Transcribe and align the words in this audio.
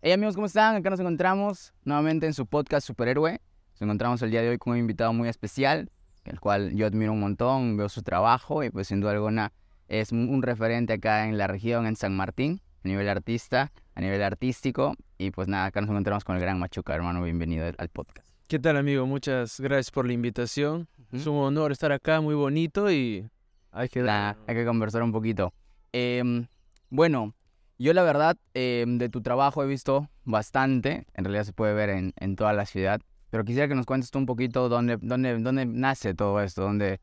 Hey 0.00 0.12
amigos, 0.12 0.36
¿cómo 0.36 0.46
están? 0.46 0.76
Acá 0.76 0.90
nos 0.90 1.00
encontramos 1.00 1.72
nuevamente 1.82 2.24
en 2.24 2.32
su 2.32 2.46
podcast 2.46 2.86
Superhéroe. 2.86 3.40
Nos 3.72 3.82
encontramos 3.82 4.22
el 4.22 4.30
día 4.30 4.42
de 4.42 4.50
hoy 4.50 4.56
con 4.56 4.74
un 4.74 4.78
invitado 4.78 5.12
muy 5.12 5.28
especial, 5.28 5.90
el 6.22 6.38
cual 6.38 6.72
yo 6.76 6.86
admiro 6.86 7.10
un 7.10 7.18
montón, 7.18 7.76
veo 7.76 7.88
su 7.88 8.02
trabajo 8.02 8.62
y 8.62 8.70
pues 8.70 8.86
sin 8.86 9.00
duda 9.00 9.10
alguna 9.10 9.52
es 9.88 10.12
un 10.12 10.40
referente 10.40 10.92
acá 10.92 11.26
en 11.26 11.36
la 11.36 11.48
región, 11.48 11.84
en 11.84 11.96
San 11.96 12.16
Martín, 12.16 12.60
a 12.84 12.88
nivel 12.88 13.08
artista, 13.08 13.72
a 13.96 14.00
nivel 14.00 14.22
artístico. 14.22 14.94
Y 15.18 15.32
pues 15.32 15.48
nada, 15.48 15.64
acá 15.64 15.80
nos 15.80 15.90
encontramos 15.90 16.22
con 16.22 16.36
el 16.36 16.42
gran 16.42 16.60
Machuca, 16.60 16.94
hermano, 16.94 17.20
bienvenido 17.24 17.66
al 17.76 17.88
podcast. 17.88 18.28
¿Qué 18.46 18.60
tal 18.60 18.76
amigo? 18.76 19.04
Muchas 19.04 19.58
gracias 19.58 19.90
por 19.90 20.06
la 20.06 20.12
invitación. 20.12 20.86
Es 21.10 21.26
un 21.26 21.38
honor 21.38 21.72
estar 21.72 21.90
acá, 21.90 22.20
muy 22.20 22.36
bonito 22.36 22.88
y 22.92 23.28
hay 23.72 23.88
que... 23.88 24.08
hay 24.08 24.36
que 24.46 24.64
conversar 24.64 25.02
un 25.02 25.10
poquito. 25.10 25.52
Em, 25.90 26.46
bueno, 26.88 27.34
yo 27.78 27.92
la 27.92 28.02
verdad 28.02 28.36
em, 28.54 28.98
de 28.98 29.08
tu 29.08 29.22
trabajo 29.22 29.62
he 29.62 29.66
visto 29.66 30.08
bastante, 30.24 31.06
en 31.14 31.24
realidad 31.24 31.44
se 31.44 31.52
puede 31.52 31.74
ver 31.74 31.90
en, 31.90 32.12
en 32.16 32.36
toda 32.36 32.52
la 32.52 32.66
ciudad. 32.66 33.00
Pero 33.30 33.44
quisiera 33.44 33.68
que 33.68 33.74
nos 33.74 33.86
cuentes 33.86 34.10
tú 34.10 34.18
un 34.18 34.26
poquito 34.26 34.68
dónde, 34.68 34.98
dónde, 35.00 35.38
dónde 35.38 35.66
nace 35.66 36.14
todo 36.14 36.40
esto, 36.40 36.62
dónde, 36.62 37.00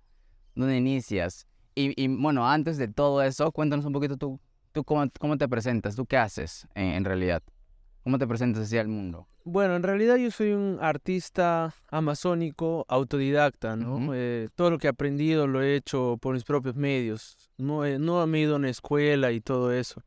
dónde 0.56 0.78
inicias. 0.78 1.48
Y, 1.76 2.02
y, 2.02 2.08
bueno, 2.08 2.50
antes 2.50 2.78
de 2.78 2.88
todo 2.88 3.22
eso, 3.22 3.52
cuéntanos 3.52 3.86
un 3.86 3.94
poquito 3.94 4.18
tú, 4.18 4.40
tú 4.72 4.84
cómo, 4.84 5.06
cómo 5.20 5.38
te 5.38 5.48
presentas, 5.48 5.96
tú 5.96 6.06
qué 6.06 6.18
haces 6.18 6.68
en, 6.74 7.06
realidad. 7.06 7.44
¿Cómo 8.04 8.18
te 8.18 8.28
presentas 8.28 8.64
hacia 8.64 8.82
el 8.82 8.88
mundo? 8.88 9.28
Bueno, 9.44 9.76
en 9.76 9.84
realidad 9.84 10.16
yo 10.16 10.32
soy 10.32 10.52
un 10.52 10.80
artista 10.82 11.76
amazónico 11.90 12.86
autodidacta, 12.88 13.76
¿no? 13.76 14.14
Eh, 14.14 14.50
todo 14.56 14.72
lo 14.72 14.78
que 14.78 14.88
he 14.88 14.90
aprendido 14.90 15.48
lo 15.48 15.62
he 15.62 15.76
hecho 15.76 16.18
por 16.22 16.34
mis 16.34 16.44
propios 16.44 16.76
medios. 16.76 17.38
No, 17.58 17.86
he, 17.86 18.00
no 18.00 18.26
me 18.26 18.40
he 18.40 18.42
ido 18.42 18.54
a 18.54 18.58
una 18.58 18.70
escuela 18.70 19.32
y 19.32 19.42
todo 19.42 19.72
eso. 19.72 20.02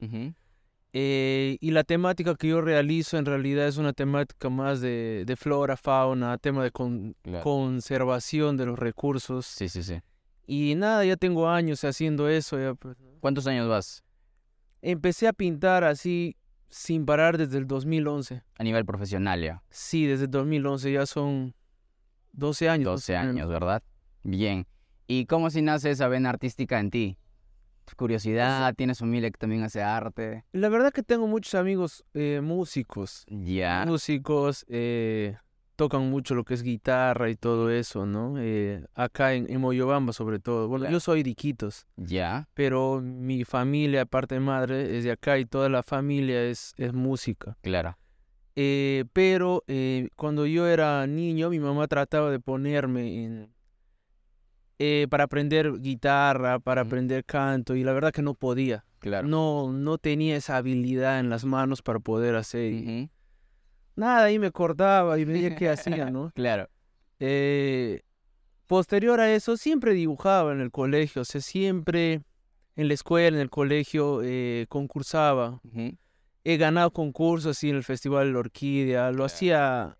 Eh, 1.01 1.59
y 1.61 1.71
la 1.71 1.85
temática 1.85 2.35
que 2.35 2.49
yo 2.49 2.61
realizo 2.61 3.19
en 3.19 3.25
realidad 3.25 3.69
es 3.69 3.77
una 3.77 3.93
temática 3.93 4.49
más 4.49 4.81
de, 4.81 5.23
de 5.25 5.37
flora, 5.37 5.77
fauna, 5.77 6.39
tema 6.39 6.65
de 6.65 6.73
conservación 7.41 8.57
de 8.57 8.67
los 8.67 8.77
recursos. 8.77 9.47
Sí, 9.47 9.69
sí, 9.69 9.85
sí. 9.85 10.01
Y 10.45 10.75
nada, 10.75 11.05
ya 11.05 11.17
tengo 11.17 11.49
años 11.49 11.85
haciendo 11.85 12.29
eso. 12.29 12.57
Pues, 12.81 12.97
¿Cuántos 13.21 13.47
años 13.47 13.69
vas? 13.69 14.03
Empecé 14.83 15.29
a 15.29 15.33
pintar 15.33 15.85
así 15.85 16.37
sin 16.69 17.07
parar 17.07 17.39
desde 17.39 17.59
el 17.59 17.69
2011. 17.69 18.43
A 18.59 18.65
nivel 18.65 18.85
profesional 18.85 19.41
ya. 19.41 19.63
Sí, 19.71 20.05
desde 20.05 20.25
el 20.25 20.33
2011 20.33 20.91
ya 20.91 21.07
son 21.07 21.55
12 22.33 22.71
años. 22.71 22.87
12 22.87 23.17
años, 23.17 23.49
¿verdad? 23.49 23.85
Bien. 24.25 24.67
¿Y 25.07 25.27
cómo 25.27 25.49
si 25.51 25.63
nace 25.63 25.93
esa 25.93 26.09
vena 26.09 26.31
artística 26.31 26.81
en 26.81 26.91
ti? 26.91 27.19
Curiosidad, 27.94 28.75
tienes 28.75 28.98
familia 28.98 29.31
que 29.31 29.39
también 29.39 29.62
hace 29.62 29.83
arte. 29.83 30.44
La 30.53 30.69
verdad 30.69 30.92
que 30.92 31.03
tengo 31.03 31.27
muchos 31.27 31.55
amigos 31.55 32.05
eh, 32.14 32.41
músicos. 32.42 33.25
Ya. 33.28 33.84
Músicos, 33.86 34.64
eh, 34.69 35.36
tocan 35.77 36.11
mucho 36.11 36.34
lo 36.34 36.45
que 36.45 36.55
es 36.55 36.62
guitarra 36.62 37.30
y 37.30 37.36
todo 37.36 37.70
eso, 37.70 38.06
¿no? 38.06 38.34
Eh, 38.39 38.84
acá 38.95 39.34
en, 39.34 39.50
en, 39.50 39.61
Moyobamba 39.61 40.12
sobre 40.12 40.39
todo. 40.39 40.68
Bueno, 40.68 40.90
yo 40.90 41.01
soy 41.01 41.23
de 41.23 41.30
Iquitos. 41.30 41.86
Ya. 41.96 42.48
Pero 42.55 43.01
mi 43.01 43.45
familia, 43.45 44.02
aparte 44.02 44.34
de 44.36 44.40
madre, 44.40 44.98
es 44.98 45.05
de 45.05 45.13
acá 45.13 45.39
y 45.39 45.45
toda 45.45 45.68
la 45.68 45.83
familia 45.83 46.42
es, 46.42 46.74
es 46.77 46.92
música. 46.92 47.57
Claro. 47.63 47.96
pero 49.13 49.63
cuando 50.17 50.46
yo 50.46 50.67
era 50.67 51.07
niño, 51.07 51.51
mi 51.51 51.61
mamá 51.61 51.86
trataba 51.86 52.30
de 52.30 52.40
ponerme 52.40 53.24
en 53.24 53.58
eh, 54.78 55.06
para 55.11 55.24
aprender 55.24 55.80
guitarra, 55.80 56.61
para 56.61 56.83
aprender 56.83 57.24
canto, 57.24 57.74
y 57.74 57.83
la 57.83 57.92
verdad 57.92 58.12
que 58.12 58.22
no 58.22 58.34
podía. 58.34 58.84
Claro. 59.00 59.27
No, 59.27 59.72
no 59.72 59.98
tenía 59.98 60.36
esa 60.36 60.56
habilidad 60.56 61.20
en 61.20 61.30
las 61.30 61.44
manos 61.44 61.83
para 61.83 61.98
poder 62.00 62.36
hacer. 62.36 63.08
Nada, 63.96 64.24
ahí 64.24 64.39
me 64.39 64.52
cortaba 64.52 65.18
y 65.18 65.24
veía 65.24 65.56
qué 65.56 65.68
hacía, 65.68 66.11
¿no? 66.11 66.30
Claro. 66.34 66.68
Eh, 67.18 68.02
posterior 68.66 69.20
a 69.20 69.33
eso, 69.33 69.56
siempre 69.56 69.94
dibujaba 69.94 70.52
en 70.52 70.61
el 70.61 70.70
colegio, 70.70 71.22
o 71.22 71.24
sea, 71.24 71.40
siempre 71.40 72.22
en 72.77 72.86
la 72.86 72.95
escuela, 72.95 73.36
en 73.36 73.42
el 73.42 73.50
colegio, 73.50 74.20
eh, 74.22 74.66
concursaba. 74.68 75.60
He 76.45 76.56
ganado 76.56 76.92
concursos 76.92 77.56
así 77.56 77.70
en 77.70 77.77
el 77.77 77.84
Festival 77.84 78.28
de 78.28 78.33
la 78.33 78.39
Orquídea, 78.39 79.10
lo 79.10 79.24
hacía 79.24 79.98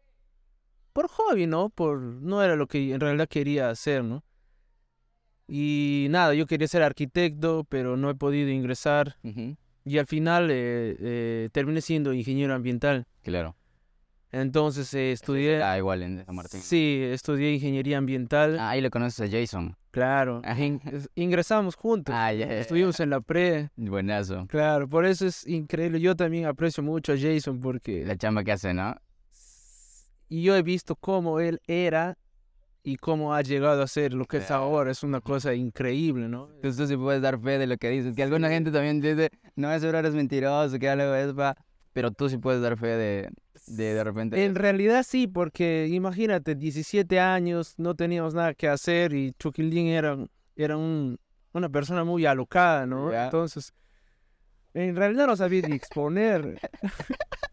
por 0.93 1.09
hobby, 1.09 1.47
¿no? 1.49 1.69
Por, 1.69 2.01
no 2.01 2.43
era 2.43 2.55
lo 2.55 2.69
que 2.69 2.93
en 2.93 3.01
realidad 3.01 3.29
quería 3.29 3.71
hacer, 3.71 4.05
¿no? 4.05 4.23
Y 5.49 6.09
nada, 6.11 6.35
yo 6.35 6.47
quería 6.47 6.69
ser 6.69 6.83
arquitecto, 6.83 7.65
pero 7.69 7.97
no 7.97 8.11
he 8.11 8.15
podido 8.15 8.51
ingresar. 8.51 9.17
Y 9.85 9.99
al 9.99 10.07
final 10.07 10.51
eh, 10.51 10.97
eh, 11.01 11.49
terminé 11.53 11.81
siendo 11.81 12.13
ingeniero 12.13 12.55
ambiental. 12.55 13.07
Claro. 13.23 13.57
Entonces 14.31 14.93
eh, 14.93 15.13
estudié... 15.13 15.63
Ah, 15.63 15.79
igual 15.79 16.03
en 16.03 16.25
San 16.27 16.35
Martín. 16.35 16.61
Sí, 16.61 17.01
estudié 17.03 17.55
ingeniería 17.55 17.97
ambiental. 17.97 18.59
Ah, 18.59 18.71
ahí 18.71 18.83
le 18.83 18.91
conoces 18.91 19.27
a 19.27 19.31
Jason. 19.31 19.75
Claro. 19.91 20.43
ingresamos 21.15 21.75
juntos. 21.75 22.15
Ah, 22.15 22.33
ya. 22.35 22.47
Estuvimos 22.59 23.01
en 23.01 23.09
la 23.09 23.23
pre. 23.23 23.71
Buenazo. 23.77 24.47
Claro, 24.49 24.87
por 24.87 25.07
eso 25.07 25.27
es 25.27 25.47
increíble. 25.47 25.99
Yo 26.01 26.15
también 26.15 26.45
aprecio 26.45 26.83
mucho 26.83 27.15
a 27.15 27.17
Jason 27.17 27.59
porque... 27.59 28.05
La 28.05 28.17
chamba 28.17 28.45
que 28.45 28.53
hace, 28.53 28.75
¿no? 28.75 28.95
Y 30.29 30.43
yo 30.43 30.55
he 30.55 30.63
visto 30.63 30.95
cómo 30.95 31.41
él 31.41 31.63
era 31.67 32.19
y 32.89 32.97
cómo 32.97 33.35
ha 33.35 33.43
llegado 33.43 33.83
a 33.83 33.87
ser 33.87 34.15
lo 34.15 34.25
que 34.25 34.39
es 34.39 34.51
ahora. 34.51 34.91
Es 34.91 35.03
una 35.03 35.21
cosa 35.21 35.53
increíble, 35.55 36.27
¿no? 36.27 36.47
Tú, 36.63 36.75
tú 36.75 36.87
sí 36.87 36.97
puedes 36.97 37.21
dar 37.21 37.39
fe 37.39 37.59
de 37.59 37.67
lo 37.67 37.77
que 37.77 37.91
dices. 37.91 38.17
Que 38.17 38.23
alguna 38.23 38.49
gente 38.49 38.71
también 38.71 39.03
dice, 39.03 39.31
no, 39.57 39.71
eso 39.71 39.91
eres 39.91 40.15
mentiroso, 40.15 40.79
que 40.79 40.89
algo 40.89 41.15
es, 41.15 41.39
va. 41.39 41.55
Pero 41.93 42.13
tú 42.13 42.31
sí 42.31 42.39
puedes 42.39 42.63
dar 42.63 42.79
fe 42.79 42.87
de, 42.87 43.31
de, 43.67 43.93
de 43.93 44.05
repente. 44.05 44.43
En 44.43 44.55
realidad 44.55 45.05
sí, 45.07 45.27
porque 45.27 45.87
imagínate, 45.91 46.55
17 46.55 47.21
años, 47.21 47.75
no 47.77 47.95
teníamos 47.95 48.33
nada 48.33 48.55
que 48.55 48.69
hacer 48.69 49.13
y 49.13 49.33
Chuquildín 49.33 49.89
era, 49.89 50.17
era 50.57 50.79
un, 50.79 51.19
una 51.53 51.69
persona 51.69 52.05
muy 52.05 52.25
alocada, 52.25 52.87
¿no? 52.87 53.13
Entonces, 53.13 53.75
en 54.73 54.97
realidad 54.97 55.27
no 55.27 55.37
sabía 55.37 55.69
ni 55.69 55.77
exponer. 55.77 56.59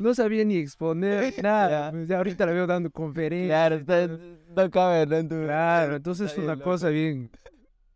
no 0.00 0.14
sabía 0.14 0.44
ni 0.44 0.56
exponer 0.56 1.34
nada. 1.42 1.90
Pues 1.90 2.08
ya 2.08 2.18
ahorita 2.18 2.46
la 2.46 2.52
veo 2.52 2.66
dando 2.66 2.90
conferencias. 2.90 3.48
Claro, 3.48 3.74
está, 3.76 4.08
no 4.54 4.70
cabe 4.70 5.06
¿no? 5.06 5.28
Claro, 5.28 5.96
entonces 5.96 6.32
es 6.32 6.38
una 6.38 6.56
cosa 6.56 6.88
bien. 6.88 7.30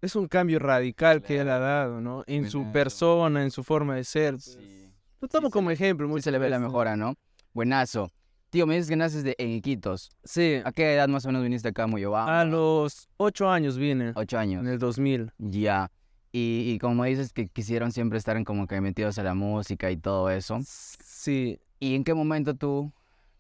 Es 0.00 0.16
un 0.16 0.28
cambio 0.28 0.58
radical 0.58 1.22
que 1.22 1.40
él 1.40 1.50
ha 1.50 1.58
dado, 1.58 2.00
¿no? 2.00 2.24
En 2.26 2.48
su 2.48 2.72
persona, 2.72 3.42
en 3.42 3.50
su 3.50 3.62
forma 3.62 3.96
de 3.96 4.04
ser. 4.04 4.40
Sí. 4.40 4.90
Lo 5.20 5.28
tomo 5.28 5.50
como 5.50 5.70
ejemplo. 5.70 6.08
Muy 6.08 6.22
se 6.22 6.30
le 6.30 6.38
ve 6.38 6.48
la 6.48 6.58
mejora, 6.58 6.96
¿no? 6.96 7.16
Buenazo. 7.52 8.10
Tío, 8.48 8.66
me 8.66 8.74
dices 8.74 8.88
que 8.88 8.96
naces 8.96 9.22
de, 9.22 9.34
en 9.38 9.50
Iquitos. 9.50 10.10
Sí. 10.24 10.60
¿A 10.64 10.72
qué 10.72 10.94
edad 10.94 11.06
más 11.08 11.24
o 11.26 11.28
menos 11.28 11.42
viniste 11.42 11.68
acá 11.68 11.84
a 11.84 11.86
Moyobamba? 11.86 12.40
A 12.40 12.44
los 12.46 13.08
ocho 13.18 13.50
años 13.50 13.76
vine. 13.76 14.12
Ocho 14.16 14.38
años. 14.38 14.62
En 14.62 14.68
el 14.68 14.78
2000. 14.78 15.32
Ya. 15.36 15.92
Y, 16.32 16.72
y 16.72 16.78
como 16.78 17.04
dices 17.04 17.34
que 17.34 17.48
quisieron 17.48 17.92
siempre 17.92 18.16
estar 18.16 18.38
en 18.38 18.44
como 18.44 18.66
que 18.66 18.80
metidos 18.80 19.18
a 19.18 19.22
la 19.22 19.34
música 19.34 19.90
y 19.90 19.98
todo 19.98 20.30
eso. 20.30 20.60
Sí. 20.64 21.60
¿Y 21.80 21.94
en 21.94 22.04
qué 22.04 22.12
momento 22.12 22.54
tú 22.54 22.92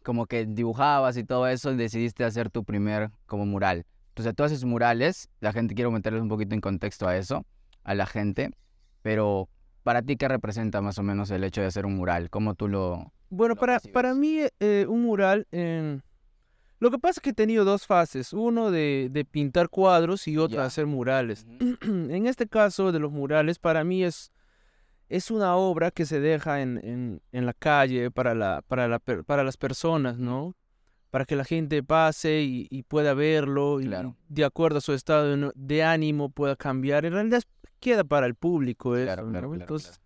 como 0.02 0.24
que 0.24 0.46
dibujabas 0.46 1.18
y 1.18 1.24
todo 1.24 1.46
eso 1.46 1.76
decidiste 1.76 2.24
hacer 2.24 2.48
tu 2.50 2.64
primer 2.64 3.10
como 3.26 3.44
mural? 3.44 3.84
Entonces 4.08 4.34
tú 4.34 4.42
haces 4.42 4.64
murales, 4.64 5.28
la 5.40 5.52
gente 5.52 5.74
quiero 5.74 5.90
meterles 5.90 6.22
un 6.22 6.28
poquito 6.28 6.54
en 6.54 6.62
contexto 6.62 7.06
a 7.06 7.16
eso, 7.16 7.44
a 7.84 7.94
la 7.94 8.06
gente, 8.06 8.50
pero 9.02 9.48
para 9.82 10.02
ti, 10.02 10.16
¿qué 10.16 10.26
representa 10.26 10.80
más 10.80 10.98
o 10.98 11.02
menos 11.02 11.30
el 11.30 11.44
hecho 11.44 11.60
de 11.60 11.66
hacer 11.66 11.84
un 11.84 11.96
mural? 11.96 12.30
¿Cómo 12.30 12.54
tú 12.54 12.66
lo... 12.66 13.12
Bueno, 13.28 13.56
para, 13.56 13.78
para 13.78 14.14
mí 14.14 14.40
eh, 14.58 14.86
un 14.88 15.02
mural... 15.02 15.46
Lo 16.80 16.90
que 16.90 16.98
pasa 16.98 17.18
es 17.18 17.20
que 17.20 17.30
he 17.30 17.34
tenido 17.34 17.66
dos 17.66 17.86
fases, 17.86 18.32
uno 18.32 18.70
de, 18.70 19.08
de 19.10 19.26
pintar 19.26 19.68
cuadros 19.68 20.26
y 20.26 20.38
otro 20.38 20.60
de 20.60 20.66
hacer 20.66 20.86
murales. 20.86 21.46
en 21.82 22.26
este 22.26 22.46
caso 22.46 22.90
de 22.90 22.98
los 22.98 23.12
murales, 23.12 23.58
para 23.58 23.84
mí 23.84 24.02
es 24.02 24.32
es 25.10 25.32
una 25.32 25.56
obra 25.56 25.90
que 25.90 26.06
se 26.06 26.20
deja 26.20 26.62
en, 26.62 26.80
en, 26.84 27.20
en 27.32 27.44
la 27.44 27.52
calle 27.52 28.12
para, 28.12 28.34
la, 28.34 28.62
para, 28.62 28.86
la, 28.86 29.00
para 29.00 29.42
las 29.42 29.56
personas, 29.56 30.18
¿no? 30.18 30.54
Para 31.10 31.24
que 31.24 31.34
la 31.34 31.44
gente 31.44 31.82
pase 31.82 32.42
y, 32.42 32.68
y 32.70 32.84
pueda 32.84 33.12
verlo 33.12 33.80
y 33.80 33.90
de 34.28 34.44
acuerdo 34.44 34.78
a 34.78 34.80
su 34.80 34.92
estado 34.92 35.52
de, 35.52 35.82
ánimo 35.82 36.30
pueda 36.30 36.54
cambiar. 36.54 37.04
En 37.04 37.12
realidad 37.14 37.42
queda 37.80 38.04
para 38.04 38.26
el 38.26 38.36
público 38.36 38.96
eso, 38.96 39.06
claro, 39.06 39.28
claro, 39.28 39.54
Entonces, 39.54 40.00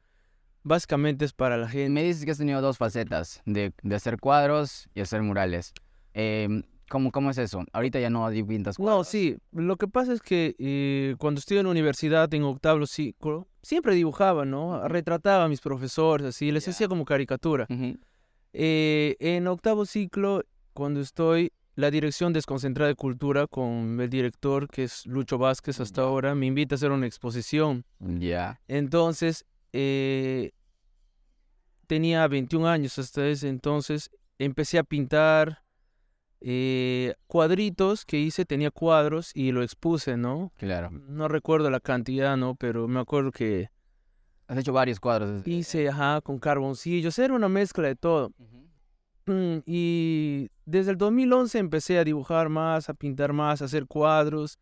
básicamente 0.62 1.26
es 1.26 1.34
para 1.34 1.58
la 1.58 1.68
gente. 1.68 1.90
Me 1.90 2.02
dices 2.02 2.24
que 2.24 2.30
has 2.30 2.38
tenido 2.38 2.62
dos 2.62 2.78
facetas, 2.78 3.42
de, 3.44 3.74
de 3.82 3.94
hacer 3.94 4.18
cuadros 4.18 4.88
y 4.94 5.02
hacer 5.02 5.20
murales. 5.20 5.74
Em, 6.14 6.62
¿cómo, 6.88 7.12
¿Cómo 7.12 7.30
es 7.30 7.36
eso? 7.36 7.62
Ahorita 7.74 8.00
ya 8.00 8.08
no 8.08 8.26
pintas 8.48 8.78
cuadros. 8.78 8.96
No, 8.96 9.04
sí. 9.04 9.36
Lo 9.52 9.76
que 9.76 9.86
pasa 9.86 10.14
es 10.14 10.22
que 10.22 10.56
eh, 10.58 11.16
cuando 11.18 11.40
estuve 11.40 11.58
en 11.58 11.66
la 11.66 11.72
universidad, 11.72 12.32
en 12.32 12.44
octavo 12.44 12.86
ciclo, 12.86 13.46
siempre 13.64 13.94
dibujaba, 13.94 14.44
¿no? 14.44 14.86
Retrataba 14.86 15.44
a 15.44 15.48
mis 15.48 15.60
profesores, 15.60 16.26
así, 16.26 16.52
les 16.52 16.68
hacía 16.68 16.86
como 16.86 17.04
caricatura. 17.04 17.66
Eh, 18.52 19.16
en 19.18 19.48
octavo 19.48 19.86
ciclo, 19.86 20.44
cuando 20.72 21.00
estoy, 21.00 21.50
la 21.74 21.90
Dirección 21.90 22.32
Desconcentrada 22.32 22.88
de 22.88 22.94
Cultura 22.94 23.48
con 23.48 24.00
el 24.00 24.08
director, 24.08 24.68
que 24.68 24.84
es 24.84 25.06
Lucho 25.06 25.38
Vázquez 25.38 25.80
hasta 25.80 26.02
ahora, 26.02 26.34
me 26.36 26.46
invita 26.46 26.74
a 26.74 26.76
hacer 26.76 26.92
una 26.92 27.06
exposición. 27.06 27.84
Ya. 27.98 28.60
Entonces, 28.68 29.44
eh, 29.72 30.52
tenía 31.88 32.28
21 32.28 32.68
años 32.68 32.96
hasta 32.98 33.26
ese 33.26 33.48
entonces, 33.48 34.10
empecé 34.38 34.78
a 34.78 34.84
pintar 34.84 35.63
eh, 36.40 37.14
cuadritos 37.26 38.04
que 38.04 38.18
hice, 38.18 38.44
tenía 38.44 38.70
cuadros 38.70 39.30
y 39.34 39.52
lo 39.52 39.62
expuse, 39.62 40.16
¿no? 40.16 40.52
Claro. 40.56 40.90
No 40.90 41.28
recuerdo 41.28 41.70
la 41.70 41.80
cantidad, 41.80 42.36
¿no? 42.36 42.54
Pero 42.54 42.86
me 42.88 43.00
acuerdo 43.00 43.30
que 43.32 43.70
Has 44.46 44.58
hecho 44.58 44.72
varios 44.72 45.00
cuadros. 45.00 45.46
hice, 45.46 45.88
ajá, 45.88 46.20
con 46.20 46.38
carboncillos, 46.38 47.18
era 47.18 47.34
una 47.34 47.48
mezcla 47.48 47.88
de 47.88 47.96
todo. 47.96 48.30
Mm, 49.26 49.58
Y 49.64 50.50
desde 50.66 50.90
el 50.90 50.98
2011 50.98 51.58
empecé 51.58 51.98
a 51.98 52.04
dibujar 52.04 52.50
más, 52.50 52.90
a 52.90 52.94
pintar 52.94 53.32
más, 53.32 53.62
a 53.62 53.64
hacer 53.64 53.86
cuadros. 53.86 54.58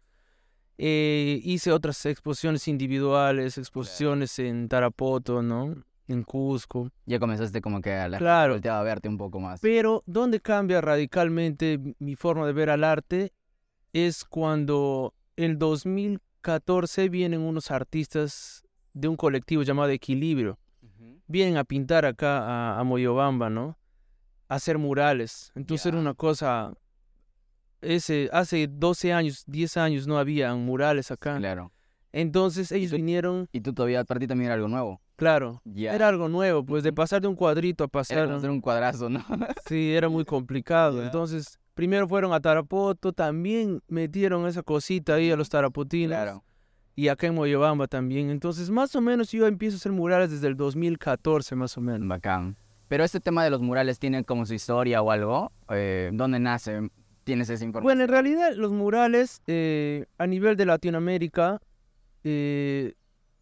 Eh, 0.79 1.41
hice 1.45 1.73
otras 1.73 2.05
exposiciones 2.07 2.67
individuales, 2.69 3.59
exposiciones 3.59 4.39
en 4.39 4.69
Tarapoto, 4.69 5.43
¿no? 5.43 5.75
En 6.09 6.23
Cusco. 6.25 6.91
Ya 7.07 7.19
comenzaste 7.19 7.61
como 7.61 7.81
que 7.81 7.93
a 7.93 8.09
la 8.09 8.19
Claro. 8.19 8.55
volteaba 8.55 8.81
a 8.81 8.83
verte 8.83 9.09
un 9.09 9.17
poco 9.17 9.41
más. 9.41 9.61
Pero 9.61 10.03
donde 10.07 10.41
cambia 10.41 10.81
radicalmente 10.81 11.79
mi 11.99 12.17
forma 12.17 12.47
de 12.47 12.53
ver 12.53 12.71
al 12.71 12.85
arte 12.85 13.33
es 13.93 14.25
cuando 14.25 15.15
en 15.37 15.59
2014 15.59 17.09
vienen 17.09 17.41
unos 17.41 17.71
artistas 17.71 18.65
de 18.93 19.09
un 19.09 19.17
colectivo 19.17 19.63
llamado 19.63 19.91
Equilibrio. 19.91 20.59
Vienen 21.29 21.57
a 21.57 21.65
pintar 21.65 22.05
acá 22.05 22.41
a, 22.75 22.81
a 22.81 22.85
Moyobamba, 22.85 23.49
¿no? 23.49 23.79
A 24.49 24.57
hacer 24.57 24.77
murales. 24.77 25.51
Entonces 25.55 25.87
era 25.87 25.99
una 25.99 26.15
cosa... 26.15 26.75
Ese, 27.81 28.29
hace 28.33 28.69
12 28.69 29.13
años, 29.13 29.45
10 29.47 29.77
años 29.77 30.07
no 30.07 30.19
había 30.19 30.55
murales 30.55 31.11
acá. 31.11 31.37
Claro. 31.39 31.73
Entonces 32.13 32.71
ellos 32.71 32.91
tú- 32.91 32.97
vinieron, 32.97 33.49
Y 33.53 33.61
tú 33.61 33.73
todavía, 33.73 34.05
para 34.05 34.21
ti 34.21 34.27
también 34.27 34.47
era 34.47 34.55
algo 34.55 34.69
nuevo. 34.69 35.01
Claro, 35.23 35.63
era 35.77 36.09
algo 36.09 36.29
nuevo, 36.29 36.65
pues 36.65 36.83
de 36.83 36.93
pasar 36.93 37.23
de 37.23 37.29
un 37.29 37.37
cuadrito 37.37 37.85
a 37.85 37.87
Era 37.87 37.91
pasar... 37.91 38.33
hacer 38.33 38.51
un 38.51 38.61
cuadrazo, 38.61 39.09
¿no? 39.09 39.25
Sí, 39.67 39.95
era 39.95 40.09
muy 40.09 40.25
complicado. 40.25 41.03
Entonces, 41.03 41.59
primero 41.75 42.09
fueron 42.09 42.33
a 42.33 42.41
Tarapoto, 42.41 43.13
también 43.13 43.81
metieron 43.89 44.47
esa 44.47 44.63
cosita 44.63 45.15
ahí 45.15 45.31
a 45.31 45.37
los 45.37 45.49
tarapotinos. 45.49 46.17
claro. 46.17 46.45
Y 46.95 47.09
acá 47.09 47.27
en 47.27 47.35
Moyobamba 47.35 47.87
también. 47.87 48.29
Entonces, 48.29 48.69
más 48.69 48.95
o 48.95 49.01
menos 49.01 49.31
yo 49.33 49.47
empiezo 49.47 49.77
a 49.77 49.79
hacer 49.79 49.93
murales 49.93 50.31
desde 50.31 50.49
el 50.49 50.57
2014, 50.57 51.55
más 51.57 51.79
o 51.79 51.81
menos. 51.81 52.07
Bacán. 52.07 52.57
Pero 52.89 53.05
este 53.05 53.21
tema 53.21 53.43
de 53.43 53.49
los 53.49 53.63
murales 53.63 53.99
tiene 53.99 54.23
como 54.25 54.45
su 54.45 54.53
historia 54.53 55.01
o 55.01 55.11
algo. 55.11 55.51
Eh, 55.71 56.11
¿Dónde 56.13 56.39
nace? 56.39 56.91
¿Tienes 57.25 57.49
esa 57.49 57.65
información? 57.65 57.85
Bueno, 57.85 58.03
en 58.03 58.09
realidad 58.09 58.53
los 58.57 58.73
murales 58.73 59.41
eh, 59.47 60.05
a 60.19 60.27
nivel 60.27 60.57
de 60.59 60.67
Latinoamérica, 60.67 61.63
eh, 62.25 62.93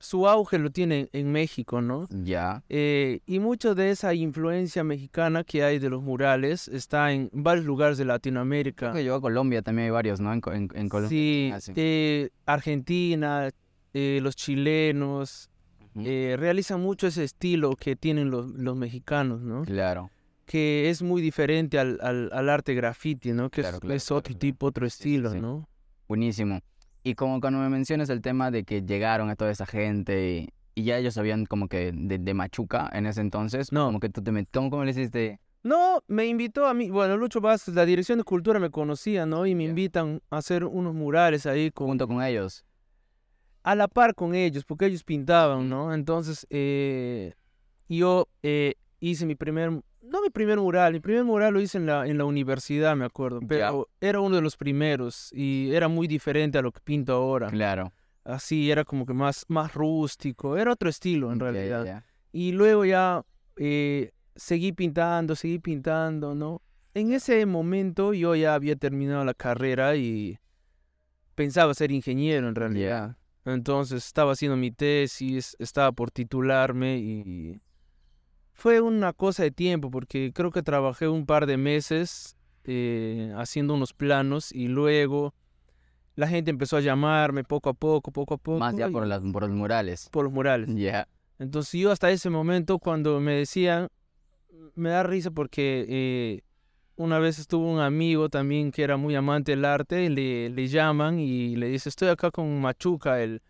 su 0.02 0.26
auge 0.26 0.58
lo 0.58 0.70
tiene 0.70 1.08
en 1.12 1.30
México, 1.30 1.80
¿no? 1.82 2.08
Ya. 2.10 2.64
Eh, 2.68 3.20
y 3.26 3.38
mucho 3.38 3.74
de 3.74 3.90
esa 3.90 4.14
influencia 4.14 4.82
mexicana 4.82 5.44
que 5.44 5.62
hay 5.62 5.78
de 5.78 5.90
los 5.90 6.02
murales 6.02 6.68
está 6.68 7.12
en 7.12 7.28
varios 7.32 7.66
lugares 7.66 7.98
de 7.98 8.06
Latinoamérica. 8.06 8.86
Creo 8.86 8.94
que 8.94 9.02
llegó 9.04 9.16
a 9.16 9.20
Colombia 9.20 9.60
también 9.62 9.84
hay 9.86 9.90
varios, 9.90 10.18
¿no? 10.18 10.32
En, 10.32 10.40
en, 10.52 10.68
en 10.74 10.88
Colombia. 10.88 11.08
Sí, 11.10 11.50
Ah, 11.54 11.60
sí. 11.60 11.72
eh, 11.76 12.30
Argentina, 12.46 13.50
eh, 13.92 14.20
los 14.22 14.36
chilenos, 14.36 15.50
eh, 15.96 16.36
realizan 16.38 16.80
mucho 16.80 17.06
ese 17.08 17.24
estilo 17.24 17.76
que 17.76 17.94
tienen 17.96 18.30
los, 18.30 18.46
los 18.52 18.76
mexicanos, 18.76 19.42
¿no? 19.42 19.64
Claro. 19.64 20.10
Que 20.46 20.88
es 20.88 21.02
muy 21.02 21.20
diferente 21.20 21.78
al, 21.78 21.98
al, 22.02 22.30
al 22.32 22.48
arte 22.48 22.74
graffiti, 22.74 23.32
¿no? 23.32 23.50
Que 23.50 23.60
Claro, 23.60 23.76
es, 23.76 23.80
claro, 23.80 23.94
es 23.94 24.10
otro 24.10 24.22
claro. 24.30 24.38
tipo, 24.38 24.66
otro 24.66 24.88
sí, 24.88 24.94
estilo, 24.96 25.32
sí. 25.32 25.40
¿no? 25.40 25.68
Buenísimo. 26.08 26.60
Y 27.02 27.14
como 27.14 27.40
cuando 27.40 27.58
me 27.60 27.68
mencionas 27.68 28.10
el 28.10 28.20
tema 28.20 28.50
de 28.50 28.64
que 28.64 28.82
llegaron 28.82 29.30
a 29.30 29.36
toda 29.36 29.50
esa 29.50 29.66
gente 29.66 30.30
y, 30.74 30.80
y 30.80 30.84
ya 30.84 30.98
ellos 30.98 31.14
sabían 31.14 31.46
como 31.46 31.68
que 31.68 31.92
de, 31.94 32.18
de 32.18 32.34
Machuca 32.34 32.90
en 32.92 33.06
ese 33.06 33.20
entonces, 33.20 33.72
No. 33.72 33.86
como 33.86 34.00
que 34.00 34.08
tú 34.10 34.22
te 34.22 34.32
met- 34.32 34.48
¿cómo, 34.52 34.70
cómo 34.70 34.84
le 34.84 34.90
hiciste? 34.90 35.40
No, 35.62 36.02
me 36.08 36.26
invitó 36.26 36.66
a 36.66 36.72
mí, 36.74 36.88
bueno, 36.90 37.16
Lucho 37.18 37.40
Vázquez, 37.40 37.74
la 37.74 37.84
Dirección 37.84 38.16
de 38.18 38.24
Cultura 38.24 38.58
me 38.58 38.70
conocía, 38.70 39.26
¿no? 39.26 39.44
Y 39.46 39.54
me 39.54 39.64
invitan 39.64 40.22
a 40.30 40.38
hacer 40.38 40.64
unos 40.64 40.94
murales 40.94 41.44
ahí 41.46 41.70
con, 41.70 41.86
Junto 41.88 42.06
con 42.08 42.22
ellos. 42.22 42.64
a 43.62 43.74
la 43.74 43.86
par 43.88 44.14
con 44.14 44.34
ellos, 44.34 44.64
porque 44.64 44.86
ellos 44.86 45.04
pintaban. 45.04 45.68
¿no? 45.68 45.92
Entonces, 45.92 46.46
eh, 46.48 47.34
yo 47.90 48.26
eh, 48.42 48.74
hice 49.00 49.26
mi 49.26 49.34
primer, 49.34 49.82
no 50.02 50.22
mi 50.22 50.30
primer 50.30 50.58
mural, 50.58 50.92
mi 50.92 51.00
primer 51.00 51.24
mural 51.24 51.54
lo 51.54 51.60
hice 51.60 51.78
en 51.78 51.86
la, 51.86 52.06
en 52.06 52.18
la 52.18 52.24
universidad, 52.24 52.96
me 52.96 53.04
acuerdo, 53.04 53.40
pero 53.46 53.88
era 54.00 54.20
uno 54.20 54.36
de 54.36 54.42
los 54.42 54.56
primeros 54.56 55.30
y 55.32 55.70
era 55.72 55.88
muy 55.88 56.06
diferente 56.06 56.58
a 56.58 56.62
lo 56.62 56.72
que 56.72 56.80
pinto 56.80 57.12
ahora. 57.12 57.48
Claro. 57.48 57.92
Así, 58.24 58.70
era 58.70 58.84
como 58.84 59.06
que 59.06 59.14
más, 59.14 59.44
más 59.48 59.74
rústico, 59.74 60.56
era 60.56 60.72
otro 60.72 60.88
estilo 60.88 61.32
en 61.32 61.40
realidad. 61.40 62.04
Y 62.32 62.52
luego 62.52 62.84
ya 62.84 63.24
eh, 63.56 64.12
seguí 64.36 64.72
pintando, 64.72 65.34
seguí 65.34 65.58
pintando, 65.58 66.34
¿no? 66.34 66.62
En 66.94 67.12
ese 67.12 67.44
momento 67.46 68.14
yo 68.14 68.34
ya 68.34 68.54
había 68.54 68.76
terminado 68.76 69.24
la 69.24 69.34
carrera 69.34 69.96
y 69.96 70.38
pensaba 71.34 71.72
ser 71.74 71.92
ingeniero 71.92 72.48
en 72.48 72.54
realidad. 72.54 73.16
Entonces 73.44 74.06
estaba 74.06 74.32
haciendo 74.32 74.56
mi 74.56 74.70
tesis, 74.70 75.56
estaba 75.58 75.92
por 75.92 76.10
titularme 76.10 76.98
y 76.98 77.60
fue 78.60 78.82
una 78.82 79.14
cosa 79.14 79.42
de 79.42 79.50
tiempo 79.50 79.90
porque 79.90 80.32
creo 80.34 80.50
que 80.50 80.62
trabajé 80.62 81.08
un 81.08 81.24
par 81.24 81.46
de 81.46 81.56
meses 81.56 82.36
eh, 82.64 83.32
haciendo 83.38 83.72
unos 83.72 83.94
planos 83.94 84.52
y 84.52 84.68
luego 84.68 85.32
la 86.14 86.28
gente 86.28 86.50
empezó 86.50 86.76
a 86.76 86.80
llamarme 86.80 87.42
poco 87.42 87.70
a 87.70 87.72
poco, 87.72 88.12
poco 88.12 88.34
a 88.34 88.36
poco. 88.36 88.58
Más 88.58 88.76
ya 88.76 88.90
por, 88.90 89.06
las, 89.06 89.22
por 89.32 89.44
los 89.44 89.52
murales. 89.52 90.10
por 90.12 90.24
los 90.24 90.32
murales. 90.34 90.68
Ya. 90.74 91.08
Entonces 91.38 91.80
yo 91.80 91.90
hasta 91.90 92.10
ese 92.10 92.28
momento 92.28 92.78
cuando 92.78 93.18
me 93.18 93.32
decían, 93.32 93.88
me 94.74 94.90
da 94.90 95.04
risa 95.04 95.30
porque 95.30 95.86
eh, 95.88 96.42
una 96.96 97.18
vez 97.18 97.38
estuvo 97.38 97.66
un 97.66 97.80
amigo 97.80 98.28
también 98.28 98.72
que 98.72 98.82
era 98.82 98.98
muy 98.98 99.14
amante 99.14 99.52
del 99.52 99.64
arte, 99.64 100.04
y 100.04 100.10
le, 100.10 100.50
le 100.50 100.68
llaman 100.68 101.18
y 101.18 101.56
le 101.56 101.68
dice, 101.68 101.88
estoy 101.88 102.08
acá 102.08 102.30
con 102.30 102.60
Machuca, 102.60 103.22
el, 103.22 103.40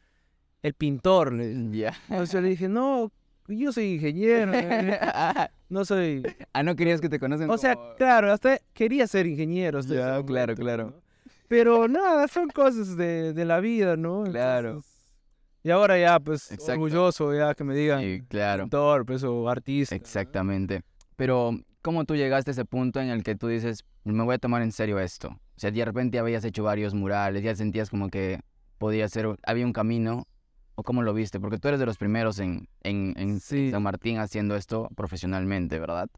el 0.63 0.75
pintor. 0.75 1.37
Ya. 1.73 1.99
Entonces 2.09 2.33
yo 2.33 2.41
le 2.43 2.51
dije, 2.51 2.69
no, 2.69 3.11
yo 3.59 3.73
soy 3.73 3.95
ingeniero, 3.95 4.53
eh, 4.55 4.99
no 5.69 5.85
soy... 5.85 6.23
ah, 6.53 6.63
no 6.63 6.77
querías 6.77 7.01
que 7.01 7.09
te 7.09 7.19
conocen 7.19 7.51
O 7.51 7.59
sea, 7.59 7.75
como- 7.75 7.95
claro, 7.97 8.33
hasta 8.33 8.59
quería 8.73 9.07
ser 9.07 9.27
ingeniero. 9.27 9.79
hasta 9.81 9.95
Ya, 9.95 10.17
ese 10.17 10.25
claro, 10.27 10.53
momento, 10.55 10.63
claro. 10.63 10.85
¿no? 10.91 11.03
Pero 11.49 11.89
nada, 11.89 12.29
son 12.29 12.49
cosas 12.49 12.97
de, 12.97 13.33
de 13.33 13.45
la 13.45 13.61
vida, 13.61 13.97
¿no? 13.97 14.25
Claro. 14.25 14.69
Entonces, 14.69 14.91
y 15.63 15.71
ahora 15.71 15.99
ya, 15.99 16.19
pues, 16.21 16.51
Exacto. 16.53 16.73
orgulloso 16.73 17.35
ya 17.35 17.55
que 17.55 17.65
me 17.65 17.75
digan 17.75 18.01
Sí, 18.01 18.23
claro. 18.29 18.63
pintor, 18.65 19.05
pues, 19.05 19.23
o 19.25 19.49
artista. 19.49 19.95
¿no? 19.95 20.01
Exactamente. 20.01 20.83
Pero, 21.17 21.53
¿cómo 21.83 22.05
tú 22.05 22.15
llegaste 22.17 22.51
a 22.51 22.53
ese 22.53 22.65
punto 22.65 23.01
en 23.01 23.09
el 23.11 23.23
que 23.25 23.35
tú 23.35 23.49
dices, 23.49 23.85
me 24.05 24.23
voy 24.25 24.37
a 24.37 24.39
tomar 24.39 24.63
en 24.63 24.73
serio 24.73 24.99
esto? 25.01 25.29
O 25.29 25.61
sea, 25.61 25.71
de 25.71 25.85
repente 25.85 26.19
habías 26.19 26.45
hecho 26.45 26.63
varios 26.63 26.95
murales, 26.95 27.43
ya 27.43 27.55
sentías 27.55 27.91
como 27.91 28.09
que 28.09 28.41
podía 28.79 29.07
ser, 29.09 29.27
había 29.45 29.67
un 29.67 29.75
camino, 29.75 30.27
¿o 30.81 30.83
cómo 30.83 31.03
lo 31.03 31.13
viste? 31.15 31.39
Porque 31.39 31.59
tú 31.59 31.69
eres 31.69 31.79
de 31.81 31.87
los 31.87 31.99
primeros 31.99 32.39
en, 32.39 32.69
en, 32.83 33.15
en 33.17 33.39
Sí. 33.41 33.71
San 33.71 33.83
Martín 33.83 34.19
haciendo 34.19 34.57
esto 34.57 34.89
profesionalmente, 34.97 35.79
¿verdad? 35.79 36.09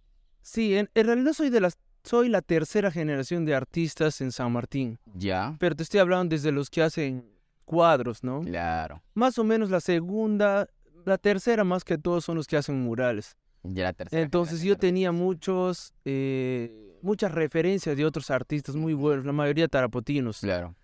Sí, 0.40 0.76
en, 0.76 0.88
en 0.94 1.06
realidad 1.06 1.32
soy 1.32 1.50
de 1.50 1.60
las 1.60 1.76
soy 2.04 2.28
la 2.28 2.42
tercera 2.42 2.90
generación 2.90 3.44
de 3.44 3.54
artistas 3.54 4.20
en 4.20 4.32
San 4.32 4.50
Martín, 4.52 4.98
Ya, 5.14 5.54
pero 5.60 5.76
te 5.76 5.84
estoy 5.84 6.00
hablando 6.00 6.34
desde 6.34 6.50
los 6.50 6.68
que 6.68 6.82
hacen 6.82 7.24
cuadros, 7.64 8.24
¿no? 8.24 8.40
claro. 8.40 9.00
Más 9.14 9.38
o 9.38 9.44
menos 9.44 9.70
la 9.70 9.78
segunda, 9.80 10.66
la 11.04 11.16
tercera 11.18 11.62
más 11.62 11.84
que 11.84 11.98
todos 11.98 12.24
son 12.24 12.36
los 12.36 12.46
que 12.48 12.56
hacen 12.56 12.80
murales. 12.82 13.36
Ya 13.62 13.84
la 13.84 13.92
tercera 13.92 14.20
Entonces 14.20 14.58
yo 14.58 14.74
generación 14.74 14.80
tenía 14.80 15.12
muchos, 15.12 15.94
eh, 16.04 16.98
muchas 17.02 17.30
referencias 17.32 17.96
de 17.96 18.04
otros 18.04 18.30
artistas 18.32 18.74
muy 18.74 18.94
buenos, 18.94 19.24
la 19.24 19.32
mayoría 19.32 19.68
tarapotinos. 19.68 20.40
Claro, 20.40 20.74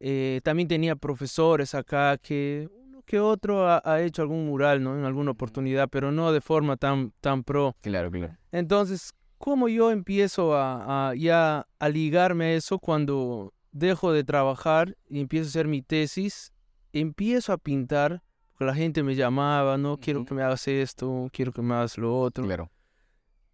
Eh, 0.00 0.40
también 0.42 0.68
tenía 0.68 0.96
profesores 0.96 1.74
acá 1.74 2.16
que 2.18 2.68
que 3.04 3.20
otro 3.20 3.68
ha, 3.68 3.80
ha 3.84 4.00
hecho 4.02 4.22
algún 4.22 4.46
mural, 4.46 4.82
¿no? 4.82 4.98
En 4.98 5.04
alguna 5.04 5.30
oportunidad, 5.32 5.88
pero 5.88 6.12
no 6.12 6.32
de 6.32 6.40
forma 6.40 6.76
tan, 6.76 7.12
tan 7.20 7.42
pro. 7.44 7.74
claro, 7.80 8.10
claro. 8.10 8.36
Entonces, 8.52 9.12
¿cómo 9.38 9.68
yo 9.68 9.90
empiezo 9.90 10.54
a, 10.56 11.10
a 11.10 11.14
ya 11.14 11.66
a 11.78 11.88
ligarme 11.88 12.44
a 12.46 12.52
eso 12.54 12.78
cuando 12.78 13.52
dejo 13.72 14.12
de 14.12 14.24
trabajar 14.24 14.96
y 15.08 15.20
empiezo 15.20 15.46
a 15.46 15.50
hacer 15.50 15.68
mi 15.68 15.82
tesis? 15.82 16.52
Empiezo 16.92 17.52
a 17.52 17.58
pintar. 17.58 18.22
porque 18.52 18.66
la 18.66 18.74
gente 18.74 19.02
me 19.02 19.14
llamaba, 19.14 19.78
no 19.78 19.96
quiero 19.98 20.24
que 20.24 20.34
me 20.34 20.42
hagas 20.42 20.68
esto, 20.68 21.28
quiero 21.32 21.52
que 21.52 21.62
me 21.62 21.74
hagas 21.74 21.96
lo 21.98 22.18
otro. 22.18 22.44
Claro. 22.44 22.70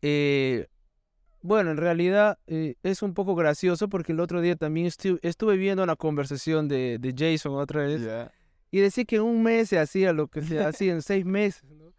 Eh, 0.02 0.66
bueno, 1.40 1.70
en 1.70 1.76
realidad 1.76 2.38
eh, 2.46 2.74
es 2.82 3.02
un 3.02 3.14
poco 3.14 3.34
gracioso 3.34 3.88
porque 3.88 4.12
el 4.12 4.20
otro 4.20 4.40
día 4.40 4.56
también 4.56 4.86
estu- 4.88 5.18
estuve 5.22 5.56
viendo 5.56 5.82
una 5.82 5.96
conversación 5.96 6.68
de, 6.68 6.98
de 6.98 7.14
Jason 7.16 7.54
otra 7.54 7.82
vez 7.82 8.00
y 8.70 8.80
decía 8.80 9.04
que 9.04 9.16
en 9.16 9.22
un 9.22 9.42
mes 9.42 9.68
se 9.70 9.78
hacía 9.78 10.12
lo 10.12 10.28
que 10.28 10.42
se 10.42 10.62
hacía 10.62 10.92
en 10.92 11.02
seis 11.02 11.24
meses. 11.24 11.64
¿no? 11.64 11.92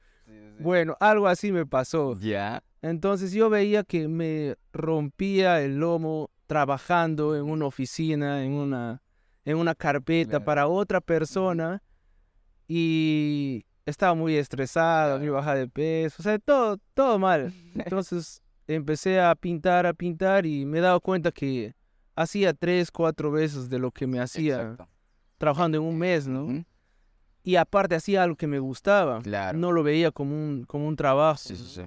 Bueno, 0.60 0.96
algo 1.00 1.28
así 1.28 1.52
me 1.52 1.66
pasó. 1.66 2.18
Ya. 2.20 2.64
Entonces 2.82 3.32
yo 3.32 3.50
veía 3.50 3.84
que 3.84 4.08
me 4.08 4.56
rompía 4.74 5.62
el 5.62 5.78
lomo 5.80 6.30
trabajando 6.48 7.36
en 7.36 7.44
una 7.44 7.66
oficina, 7.66 8.44
en 8.44 8.54
una, 8.54 9.02
en 9.46 9.58
una 9.58 9.76
carpeta 9.76 10.32
Claro. 10.32 10.46
para 10.46 10.68
otra 10.68 11.02
persona 11.02 11.82
y 12.68 13.66
estaba 13.86 14.14
muy 14.14 14.36
estresado, 14.36 15.18
muy 15.18 15.28
Claro. 15.28 15.34
baja 15.36 15.56
de 15.56 15.68
peso, 15.68 16.18
o 16.20 16.24
sea, 16.24 16.38
todo, 16.40 16.78
todo 16.94 17.18
mal. 17.20 17.54
Entonces 17.76 18.42
empecé 18.68 19.20
a 19.20 19.34
pintar, 19.36 19.86
a 19.86 19.94
pintar 19.94 20.46
y 20.46 20.66
me 20.66 20.78
he 20.78 20.82
dado 20.82 21.02
cuenta 21.02 21.32
que 21.32 21.74
hacía 22.16 22.54
tres, 22.54 22.92
cuatro 22.92 23.32
veces 23.32 23.70
de 23.70 23.80
lo 23.80 23.92
que 23.92 24.06
me 24.08 24.20
hacía 24.20 24.62
Exacto. 24.62 24.88
Trabajando 25.39 25.77
en 25.79 25.84
un 25.84 25.98
mes, 25.98 26.27
¿no? 26.27 26.63
Y 27.43 27.55
aparte 27.55 27.96
hacía 27.96 28.22
algo 28.22 28.36
que 28.36 28.46
me 28.46 28.60
gustaba. 28.60 29.22
Claro. 29.22 29.58
No 29.58 29.72
lo 29.72 29.81
veía 29.81 30.12
como 30.12 30.36
un, 30.36 30.65
como 30.65 30.88
un 30.88 30.96
trabajo. 30.96 31.39
Sí, 31.39 31.55
sí, 31.55 31.63
sí. 31.67 31.81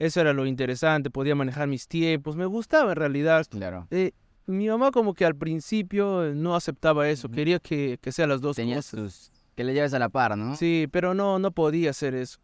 Eso 0.00 0.20
era 0.20 0.32
lo 0.32 0.44
interesante, 0.46 1.08
podía 1.10 1.34
manejar 1.36 1.68
mis 1.68 1.86
tiempos, 1.86 2.34
me 2.34 2.44
gustaba 2.46 2.90
en 2.92 2.96
realidad. 2.96 3.46
Claro. 3.48 3.86
Eh, 3.90 4.12
mi 4.46 4.68
mamá 4.68 4.90
como 4.90 5.14
que 5.14 5.24
al 5.24 5.36
principio 5.36 6.24
eh, 6.26 6.34
no 6.34 6.54
aceptaba 6.56 7.08
eso, 7.08 7.28
quería 7.30 7.58
que, 7.60 7.98
que 8.00 8.10
sean 8.12 8.28
las 8.30 8.40
dos 8.40 8.56
Tenías 8.56 8.90
cosas. 8.90 9.30
tus... 9.30 9.32
Que 9.54 9.64
le 9.64 9.72
lleves 9.72 9.94
a 9.94 9.98
la 9.98 10.08
par, 10.10 10.36
¿no? 10.36 10.54
Sí, 10.56 10.86
pero 10.90 11.14
no, 11.14 11.38
no 11.38 11.50
podía 11.50 11.90
hacer 11.90 12.14
eso. 12.14 12.38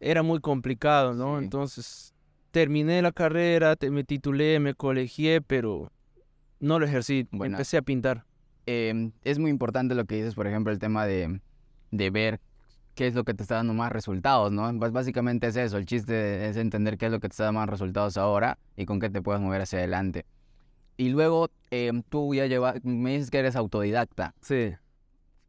Era 0.00 0.22
muy 0.22 0.40
complicado, 0.40 1.12
¿no? 1.12 1.38
Sí. 1.38 1.44
Entonces 1.44 2.14
terminé 2.52 3.02
la 3.02 3.12
carrera, 3.12 3.76
te- 3.76 3.90
me 3.90 4.02
titulé, 4.04 4.58
me 4.58 4.72
colegié, 4.74 5.42
pero 5.42 5.92
no 6.60 6.78
lo 6.78 6.86
ejercí. 6.86 7.28
Bueno. 7.30 7.56
Empecé 7.56 7.76
a 7.76 7.82
pintar. 7.82 8.24
Eh, 8.68 9.10
es 9.24 9.38
muy 9.38 9.50
importante 9.50 9.94
lo 9.94 10.04
que 10.04 10.16
dices, 10.16 10.34
por 10.34 10.46
ejemplo, 10.46 10.70
el 10.72 10.78
tema 10.78 11.06
de, 11.06 11.40
de 11.90 12.10
ver 12.10 12.40
qué 12.94 13.06
es 13.06 13.14
lo 13.14 13.24
que 13.24 13.32
te 13.32 13.42
está 13.42 13.54
dando 13.56 13.72
más 13.74 13.90
resultados, 13.92 14.52
¿no? 14.52 14.70
Bas- 14.74 14.92
Básicamente 14.92 15.46
es 15.46 15.56
eso, 15.56 15.78
el 15.78 15.86
chiste 15.86 16.48
es 16.48 16.56
entender 16.56 16.98
qué 16.98 17.06
es 17.06 17.12
lo 17.12 17.20
que 17.20 17.28
te 17.28 17.32
está 17.32 17.44
dando 17.44 17.60
más 17.60 17.68
resultados 17.70 18.16
ahora 18.18 18.58
y 18.76 18.84
con 18.86 19.00
qué 19.00 19.08
te 19.08 19.22
puedes 19.22 19.40
mover 19.40 19.62
hacia 19.62 19.78
adelante. 19.78 20.26
Y 20.96 21.08
luego, 21.10 21.48
eh, 21.70 21.92
tú 22.08 22.34
ya 22.34 22.46
llevas, 22.46 22.84
me 22.84 23.12
dices 23.12 23.30
que 23.30 23.38
eres 23.38 23.54
autodidacta. 23.56 24.34
Sí. 24.40 24.74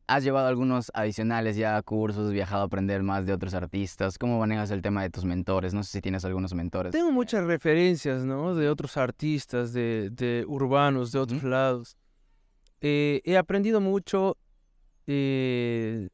¿Has 0.06 0.24
llevado 0.24 0.48
algunos 0.48 0.92
adicionales 0.96 1.56
ya 1.56 1.80
cursos, 1.84 2.32
viajado 2.32 2.64
a 2.64 2.66
aprender 2.66 3.04
más 3.04 3.26
de 3.28 3.34
otros 3.34 3.54
artistas? 3.54 4.18
¿Cómo 4.18 4.40
manejas 4.40 4.72
el 4.72 4.82
tema 4.82 5.04
de 5.04 5.10
tus 5.12 5.24
mentores? 5.26 5.74
No 5.74 5.84
sé 5.84 5.92
si 5.92 6.02
tienes 6.02 6.26
algunos 6.26 6.54
mentores. 6.56 6.92
Tengo 6.94 7.12
muchas 7.12 7.44
referencias, 7.46 8.24
¿no? 8.26 8.56
De 8.56 8.70
otros 8.70 8.98
artistas, 8.98 9.72
de, 9.74 10.10
de 10.12 10.46
urbanos, 10.48 11.12
de 11.12 11.20
otros 11.20 11.40
Ujú. 11.42 11.50
lados. 11.50 11.96
Eh, 12.82 13.22
he 13.26 13.38
aprendido 13.38 13.82
mucho. 13.82 14.38
eh, 15.08 16.10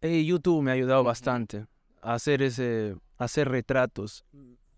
eh, 0.00 0.24
YouTube 0.24 0.62
me 0.62 0.70
ha 0.70 0.74
ayudado 0.74 1.04
bastante 1.04 1.66
a 2.02 2.14
hacer 2.14 2.42
ese, 2.42 2.96
a 3.18 3.24
hacer 3.24 3.48
retratos. 3.48 4.24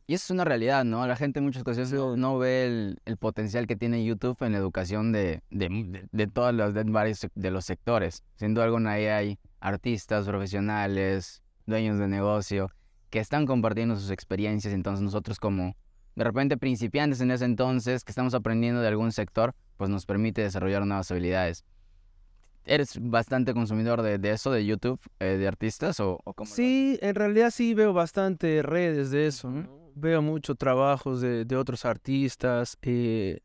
Y 0.09 0.15
eso 0.15 0.27
es 0.27 0.31
una 0.31 0.45
realidad, 0.45 0.85
¿no? 0.85 1.05
La 1.07 1.17
gente 1.17 1.41
en 1.41 1.47
muchas 1.47 1.63
ocasiones 1.63 1.93
no, 1.93 2.39
ve 2.39 2.67
el, 2.67 3.01
el 3.05 3.17
potencial 3.17 3.67
que 3.67 3.75
tiene 3.75 4.05
YouTube 4.05 4.37
en 4.43 4.53
la 4.53 4.59
educación 4.59 5.11
de, 5.11 5.43
de, 5.51 5.69
de, 5.69 6.09
de 6.11 6.27
todos 6.29 6.55
los, 6.55 6.75
de 6.75 6.85
varios 6.85 7.27
de 7.35 7.51
los 7.51 7.65
sectores. 7.65 8.23
Sin 8.37 8.55
duda 8.55 8.65
alguna 8.67 8.93
ahí 8.93 9.07
hay 9.07 9.39
artistas, 9.59 10.27
profesionales, 10.27 11.43
dueños 11.67 11.99
de 11.99 12.07
negocio, 12.07 12.71
que 13.11 13.19
están 13.19 13.47
compartiendo 13.47 13.97
sus 13.97 14.11
experiencias. 14.11 14.73
Entonces 14.73 15.03
nosotros 15.03 15.41
como, 15.41 15.75
de 16.17 16.25
repente, 16.25 16.57
principiantes 16.57 17.21
en 17.21 17.31
ese 17.31 17.45
entonces, 17.45 18.03
que 18.03 18.11
estamos 18.11 18.35
aprendiendo 18.35 18.81
de 18.81 18.89
algún 18.89 19.13
sector, 19.13 19.55
pues 19.77 19.91
nos 19.91 20.07
permite 20.07 20.43
desarrollar 20.43 20.85
nuevas 20.87 21.11
habilidades. 21.11 21.65
¿Eres 22.65 22.99
bastante 23.01 23.55
consumidor 23.55 24.03
de, 24.03 24.19
de 24.19 24.31
eso, 24.33 24.51
de 24.51 24.67
YouTube, 24.67 24.99
eh, 25.21 25.37
de 25.37 25.47
artistas 25.47 26.01
o, 26.01 26.19
o 26.25 26.35
cómo 26.35 26.49
lo 26.49 26.57
Sí, 26.57 26.99
en 27.01 27.15
realidad 27.15 27.51
sí 27.51 27.75
veo 27.75 27.93
bastante 27.93 28.63
redes 28.63 29.11
de 29.13 29.29
eso. 29.29 29.53
Veo 29.95 30.21
muchos 30.21 30.59
trabajos 30.59 31.21
de, 31.21 31.45
de 31.45 31.57
otros 31.57 31.85
artistas. 31.85 32.77
eh, 32.83 33.41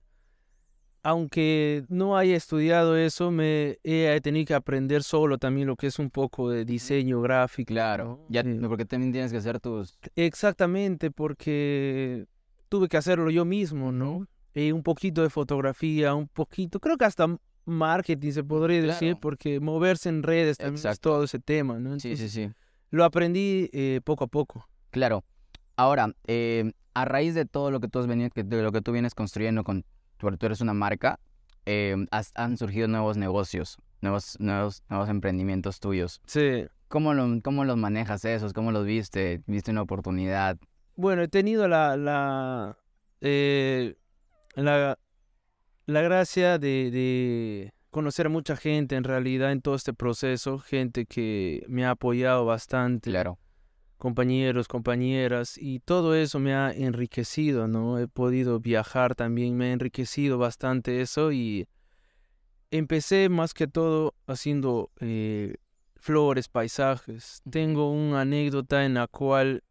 aunque 1.03 1.83
no 1.89 2.15
haya 2.15 2.35
estudiado 2.35 2.95
eso, 2.95 3.31
me 3.31 3.79
he 3.83 4.19
tenido 4.21 4.45
que 4.45 4.53
aprender 4.53 5.03
solo 5.03 5.37
también 5.37 5.67
lo 5.67 5.75
que 5.75 5.87
es 5.87 5.97
un 5.99 6.09
poco 6.09 6.49
de 6.49 6.63
diseño 6.63 7.21
gráfico. 7.21 7.69
Claro, 7.69 8.05
¿no? 8.05 8.25
ya, 8.29 8.43
porque 8.67 8.85
también 8.85 9.11
tienes 9.11 9.31
que 9.31 9.39
hacer 9.39 9.59
tus... 9.59 9.97
Exactamente, 10.15 11.09
porque 11.09 12.27
tuve 12.71 12.87
que 12.87 12.95
hacerlo 12.95 13.29
yo 13.29 13.43
mismo, 13.43 13.91
¿no? 13.91 14.25
Y 14.53 14.71
un 14.71 14.81
poquito 14.81 15.21
de 15.21 15.29
fotografía, 15.29 16.15
un 16.15 16.29
poquito, 16.29 16.79
creo 16.79 16.95
que 16.97 17.03
hasta 17.03 17.27
marketing 17.65 18.31
se 18.31 18.43
podría 18.45 18.81
decir, 18.81 19.17
porque 19.21 19.59
moverse 19.59 20.07
en 20.07 20.23
redes 20.23 20.57
también 20.57 20.87
es 20.87 20.99
todo 21.01 21.25
ese 21.25 21.39
tema, 21.39 21.79
¿no? 21.79 21.99
Sí, 21.99 22.07
Entonces, 22.11 22.31
sí, 22.31 22.47
sí. 22.47 22.53
Lo 22.89 23.03
aprendí 23.03 23.69
eh, 23.73 23.99
poco 24.05 24.23
a 24.23 24.27
poco. 24.27 24.67
Claro. 24.89 25.25
Ahora, 25.75 26.13
eh, 26.27 26.71
a 26.93 27.03
raíz 27.03 27.35
de 27.35 27.45
todo 27.45 27.71
lo 27.71 27.81
que 27.81 27.89
tú 27.89 27.99
has 27.99 28.07
venido, 28.07 28.29
de 28.33 28.63
lo 28.63 28.71
que 28.71 28.81
tú 28.81 28.93
vienes 28.93 29.15
construyendo 29.15 29.65
con, 29.65 29.83
tú, 30.17 30.31
tú 30.37 30.45
eres 30.45 30.61
una 30.61 30.73
marca, 30.73 31.19
eh, 31.65 31.95
has- 32.11 32.31
han 32.35 32.57
surgido 32.57 32.87
nuevos 32.87 33.17
negocios, 33.17 33.77
nuevos, 34.01 34.37
nuevos, 34.39 34.81
nuevos 34.89 35.09
emprendimientos 35.09 35.81
tuyos. 35.81 36.21
Sí. 36.25 36.65
¿Cómo, 36.87 37.13
lo- 37.13 37.41
¿Cómo 37.41 37.65
los 37.65 37.75
manejas 37.77 38.23
esos? 38.25 38.53
¿Cómo 38.53 38.71
los 38.71 38.85
viste? 38.85 39.41
¿Viste 39.45 39.71
una 39.71 39.81
oportunidad? 39.81 40.57
Bueno, 40.95 41.21
he 41.23 41.27
tenido 41.27 41.67
la, 41.67 41.97
la, 41.97 42.77
eh, 43.21 43.95
la, 44.55 44.97
la 45.85 46.01
gracia 46.01 46.57
de, 46.59 46.91
de 46.91 47.73
conocer 47.89 48.27
a 48.27 48.29
mucha 48.29 48.55
gente 48.55 48.95
en 48.95 49.03
realidad 49.03 49.51
en 49.51 49.61
todo 49.61 49.75
este 49.75 49.93
proceso, 49.93 50.59
gente 50.59 51.05
que 51.05 51.63
me 51.67 51.85
ha 51.85 51.91
apoyado 51.91 52.45
bastante. 52.45 53.09
Claro. 53.09 53.37
compañeros, 53.97 54.67
compañeras, 54.67 55.57
y 55.57 55.79
todo 55.79 56.15
eso 56.15 56.39
me 56.39 56.55
ha 56.55 56.71
enriquecido, 56.71 57.67
¿no? 57.67 57.99
He 57.99 58.07
podido 58.07 58.59
viajar 58.59 59.13
también, 59.15 59.55
me 59.55 59.65
ha 59.67 59.73
enriquecido 59.73 60.37
bastante 60.39 61.01
eso 61.01 61.31
y 61.31 61.67
empecé 62.71 63.29
más 63.29 63.53
que 63.53 63.67
todo 63.67 64.15
haciendo 64.25 64.89
eh, 65.01 65.55
flores, 65.97 66.47
paisajes. 66.47 67.41
Tengo 67.49 67.91
una 67.91 68.21
anécdota 68.21 68.85
en 68.85 68.95
la 68.95 69.05
cual 69.07 69.63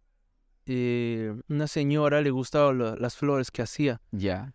eh, 0.66 1.34
una 1.48 1.66
señora 1.66 2.20
le 2.20 2.30
gustaban 2.30 2.78
la- 2.78 2.96
las 2.96 3.16
flores 3.16 3.50
que 3.50 3.62
hacía 3.62 4.00
Ya. 4.12 4.54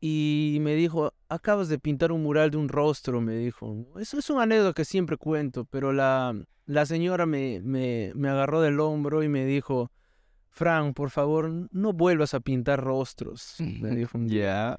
y 0.00 0.58
me 0.60 0.74
dijo, 0.74 1.12
acabas 1.28 1.68
de 1.68 1.78
pintar 1.78 2.12
un 2.12 2.22
mural 2.22 2.50
de 2.50 2.58
un 2.58 2.68
rostro, 2.68 3.20
me 3.20 3.36
dijo. 3.36 3.86
Eso 3.98 4.18
es 4.18 4.28
una 4.30 4.42
anécdota 4.42 4.74
que 4.74 4.84
siempre 4.84 5.16
cuento, 5.16 5.64
pero 5.64 5.92
la, 5.92 6.34
la 6.66 6.86
señora 6.86 7.26
me, 7.26 7.60
me, 7.62 8.12
me 8.14 8.28
agarró 8.28 8.60
del 8.60 8.78
hombro 8.80 9.22
y 9.22 9.28
me 9.28 9.44
dijo, 9.46 9.90
Fran, 10.50 10.94
por 10.94 11.10
favor, 11.10 11.50
no 11.70 11.92
vuelvas 11.92 12.34
a 12.34 12.40
pintar 12.40 12.82
rostros. 12.82 13.56
Me 13.58 13.90
dijo. 13.96 14.18
Ya. 14.24 14.76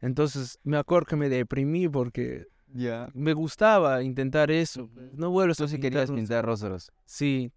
Entonces 0.00 0.58
me 0.62 0.76
acuerdo 0.76 1.06
que 1.06 1.16
me 1.16 1.28
deprimí 1.28 1.88
porque 1.88 2.46
Ya. 2.72 3.08
me 3.14 3.32
gustaba 3.32 4.02
intentar 4.02 4.50
eso. 4.50 4.88
pues, 4.92 5.12
No 5.14 5.30
vuelvas 5.30 5.60
a 5.60 5.66
sí 5.68 5.74
pintar 5.76 5.80
querías 5.90 6.00
rostros". 6.08 6.18
pintar 6.20 6.44
rostros. 6.46 6.92
Sí, 7.04 7.50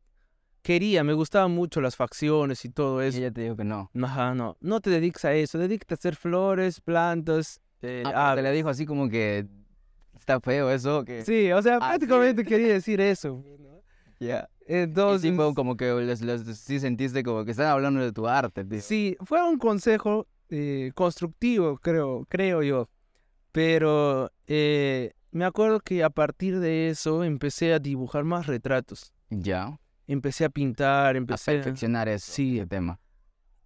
quería, 0.61 1.03
me 1.03 1.13
gustaban 1.13 1.51
mucho 1.51 1.81
las 1.81 1.95
facciones 1.95 2.63
y 2.65 2.69
todo 2.69 3.03
Y 3.03 3.07
eso. 3.07 3.17
ella 3.17 3.31
te 3.31 3.41
dijo 3.41 3.55
que 3.55 3.63
no. 3.63 3.89
Ajá, 4.03 4.33
no, 4.35 4.57
no 4.61 4.79
te 4.81 4.89
dediques 4.89 5.25
a 5.25 5.33
eso, 5.33 5.57
dedícate 5.57 5.93
a 5.93 5.95
hacer 5.95 6.15
flores, 6.15 6.81
plantas. 6.81 7.59
eh, 7.81 8.03
Ah, 8.05 8.09
te 8.11 8.15
árboles. 8.17 8.43
le 8.43 8.51
dijo 8.53 8.69
así 8.69 8.85
como 8.85 9.09
que 9.09 9.47
está 10.15 10.39
feo 10.39 10.69
eso, 10.71 11.03
que... 11.03 11.25
Sí, 11.25 11.51
o 11.51 11.61
sea, 11.61 11.75
Ah, 11.81 11.89
prácticamente 11.89 12.43
quería 12.43 12.73
decir 12.73 13.01
eso. 13.01 13.43
Ya. 14.19 14.47
Entonces, 14.67 15.25
Y 15.25 15.31
sí 15.31 15.35
fue 15.35 15.51
como 15.55 15.75
que 15.75 15.91
les, 15.95 16.21
les- 16.21 16.43
sí 16.59 16.79
sentiste 16.79 17.23
como 17.23 17.43
que 17.43 17.51
están 17.51 17.65
hablando 17.65 17.99
de 18.01 18.11
tu 18.11 18.27
arte, 18.27 18.63
tío. 18.63 18.79
sí, 18.79 19.17
fue 19.25 19.41
un 19.41 19.57
consejo 19.57 20.27
eh, 20.49 20.91
constructivo, 20.93 21.79
creo, 21.79 22.27
creo 22.29 22.61
yo. 22.61 22.87
Pero 23.51 24.31
eh, 24.47 25.13
me 25.31 25.43
acuerdo 25.45 25.79
que 25.79 26.03
a 26.03 26.11
partir 26.11 26.59
de 26.59 26.89
eso 26.89 27.23
empecé 27.23 27.73
a 27.73 27.79
dibujar 27.79 28.23
más 28.23 28.45
retratos. 28.45 29.11
Ya. 29.31 29.77
Empecé 30.07 30.45
a 30.45 30.49
pintar, 30.49 31.15
A 31.15 31.17
empecé 31.17 31.51
a... 31.51 31.53
perfeccionar 31.55 32.09
eso, 32.09 32.31
Sí. 32.31 32.57
ese 32.57 32.67
tema. 32.67 32.99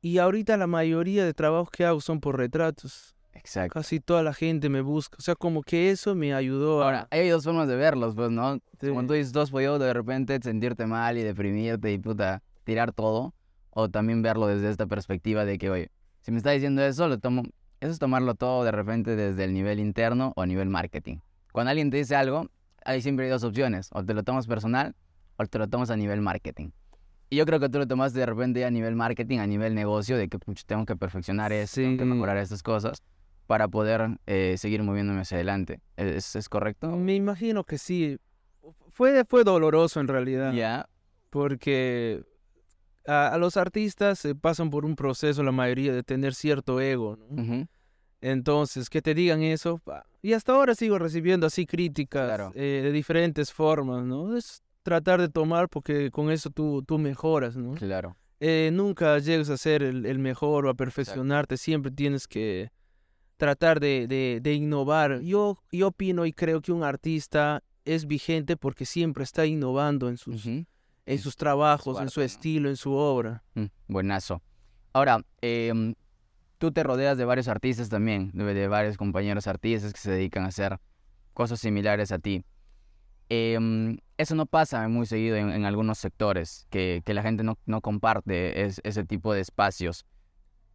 Y 0.02 0.20
ahorita 0.20 0.58
la 0.58 0.68
mayoría 0.68 1.26
de 1.26 1.34
trabajos 1.34 1.70
que 1.72 1.86
hago 1.86 2.00
son 2.02 2.20
por 2.20 2.38
retratos. 2.38 3.16
Exacto. 3.34 3.74
Casi 3.74 4.00
toda 4.00 4.24
la 4.24 4.34
gente 4.34 4.70
me 4.70 4.82
busca. 4.82 5.18
O 5.20 5.22
sea, 5.22 5.36
como 5.36 5.62
que 5.62 5.90
eso 5.90 6.16
me 6.16 6.34
ayudó 6.34 6.82
a... 6.82 6.86
Ahora, 6.86 7.08
hay 7.12 7.28
dos 7.30 7.44
formas 7.44 7.68
de 7.68 7.76
verlos, 7.76 8.16
pues, 8.16 8.30
¿no? 8.30 8.60
Sí. 8.80 8.88
Como 8.90 9.06
tú 9.08 9.14
dices, 9.14 9.34
dos 9.34 9.52
podido 9.52 9.78
de 9.80 9.94
repente 9.94 10.40
sentirte 10.42 10.86
mal 10.86 11.18
y 11.18 11.24
deprimirte 11.24 11.92
y 11.92 11.98
puta, 11.98 12.44
tirar 12.64 12.94
todo. 12.94 13.34
O 13.72 13.90
también 13.90 14.22
verlo 14.22 14.48
desde 14.48 14.70
esta 14.70 14.86
perspectiva 14.88 15.44
de 15.44 15.58
que, 15.58 15.70
oye, 15.70 15.92
si 16.22 16.32
me 16.32 16.38
está 16.38 16.52
diciendo 16.52 16.82
eso, 16.84 17.08
lo 17.10 17.18
tomo. 17.18 17.44
Eso 17.82 17.92
es 17.92 18.00
tomarlo 18.00 18.36
todo 18.36 18.64
de 18.64 18.72
repente 18.72 19.16
desde 19.18 19.44
el 19.44 19.54
nivel 19.54 19.80
interno 19.80 20.32
o 20.38 20.44
a 20.44 20.46
nivel 20.46 20.70
marketing. 20.70 21.18
Cuando 21.52 21.72
alguien 21.72 21.90
te 21.90 21.98
dice 21.98 22.16
algo, 22.16 22.48
hay 22.86 23.02
siempre 23.02 23.28
dos 23.30 23.44
opciones. 23.44 23.90
O 23.92 24.04
te 24.06 24.14
lo 24.14 24.24
tomas 24.24 24.48
personal 24.48 24.96
o 25.38 25.46
te 25.46 25.58
lo 25.60 25.68
tomas 25.68 25.90
a 25.90 25.96
nivel 25.98 26.22
marketing? 26.22 26.70
Y 27.30 27.38
yo 27.38 27.46
creo 27.46 27.60
que 27.60 27.70
tú 27.70 27.80
lo 27.80 27.88
tomas 27.88 28.14
de 28.14 28.26
repente 28.26 28.64
a 28.66 28.72
nivel 28.72 28.96
marketing, 28.96 29.40
a 29.40 29.48
nivel 29.48 29.74
negocio, 29.74 30.16
de 30.18 30.28
que 30.30 30.38
tengo 30.66 30.86
que 30.86 30.96
perfeccionar 30.96 31.52
eso, 31.52 31.76
tengo 31.82 31.98
que 31.98 32.04
Sí. 32.04 32.10
mejorar 32.10 32.38
estas 32.38 32.62
cosas 32.62 33.02
para 33.48 33.68
poder 33.68 34.18
eh, 34.28 34.56
seguir 34.58 34.84
moviéndome 34.84 35.22
hacia 35.22 35.38
adelante. 35.38 35.80
¿Es, 35.98 36.36
es 36.36 36.50
correcto? 36.50 36.90
Me 36.96 37.16
imagino 37.16 37.64
que 37.64 37.78
sí. 37.78 38.18
Fue, 38.90 39.24
fue 39.26 39.44
doloroso 39.44 40.00
en 40.00 40.08
realidad. 40.08 40.54
Ya. 40.54 40.88
Porque 41.30 42.24
a, 43.06 43.28
a 43.30 43.38
los 43.38 43.58
artistas 43.58 44.24
eh, 44.26 44.36
pasan 44.36 44.70
por 44.70 44.86
un 44.86 44.96
proceso, 44.96 45.44
la 45.44 45.52
mayoría, 45.52 45.94
de 45.94 46.02
tener 46.04 46.34
cierto 46.34 46.80
ego. 46.80 47.18
¿no? 47.18 47.68
Entonces, 48.22 48.90
que 48.90 49.02
te 49.02 49.14
digan 49.14 49.42
eso. 49.44 49.82
Y 50.22 50.34
hasta 50.34 50.54
ahora 50.54 50.74
sigo 50.74 50.98
recibiendo 50.98 51.46
así 51.48 51.66
críticas 51.66 52.26
Claro. 52.28 52.52
eh, 52.56 52.82
de 52.84 52.92
diferentes 52.92 53.52
formas, 53.54 54.04
¿no? 54.06 54.36
Es 54.36 54.64
tratar 54.86 55.20
de 55.20 55.30
tomar 55.30 55.68
porque 55.68 56.12
con 56.12 56.30
eso 56.30 56.52
tú, 56.52 56.84
tú 56.88 57.00
mejoras, 57.00 57.58
¿no? 57.58 57.74
Claro. 57.74 58.16
Eh, 58.40 58.70
nunca 58.72 59.18
llegas 59.18 59.50
a 59.50 59.58
ser 59.58 59.82
el, 59.82 60.06
el 60.06 60.20
mejor 60.20 60.68
o 60.68 60.70
a 60.70 60.76
perfeccionarte, 60.76 61.58
siempre 61.58 61.90
tienes 61.92 62.28
que 62.28 62.70
tratar 63.38 63.80
de, 63.80 64.06
de- 64.08 64.40
de 64.44 64.54
innovar. 64.54 65.22
Yo, 65.22 65.58
yo 65.72 65.88
opino 65.88 66.26
y 66.28 66.34
creo 66.34 66.62
que 66.62 66.72
un 66.72 66.84
artista 66.84 67.64
es 67.84 68.06
vigente 68.06 68.58
porque 68.58 68.86
siempre 68.86 69.24
está 69.24 69.48
innovando 69.48 70.08
en 70.08 70.18
sus, 70.18 70.46
en 70.46 71.20
sus 71.20 71.36
trabajos, 71.36 72.00
en 72.00 72.10
su 72.10 72.20
¿no? 72.20 72.26
estilo, 72.26 72.70
en 72.70 72.78
su 72.78 72.92
obra. 72.94 73.44
Mm, 73.56 73.66
buenazo. 73.88 74.42
Ahora, 74.94 75.26
em, 75.42 75.96
tú 76.60 76.72
te 76.72 76.84
rodeas 76.84 77.18
de 77.18 77.26
varios 77.26 77.48
artistas 77.48 77.90
también, 77.90 78.30
de, 78.34 78.54
de 78.54 78.68
varios 78.68 78.98
compañeros 78.98 79.48
artistas 79.48 79.94
que 79.94 80.00
se 80.00 80.12
dedican 80.12 80.44
a 80.44 80.48
hacer 80.50 80.78
cosas 81.34 81.60
similares 81.60 82.12
a 82.12 82.20
ti. 82.20 82.44
Em, 83.30 83.98
eso 84.18 84.36
no 84.36 84.46
pasa 84.46 84.88
muy 84.88 85.06
seguido 85.06 85.36
en, 85.36 85.50
en 85.50 85.66
algunos 85.66 85.98
sectores, 85.98 86.68
que, 86.70 87.02
que 87.06 87.14
la 87.14 87.22
gente 87.24 87.44
no, 87.44 87.58
no 87.66 87.82
comparte 87.82 88.64
es- 88.66 88.82
ese 88.84 89.04
tipo 89.04 89.34
de 89.34 89.42
espacios. 89.42 90.06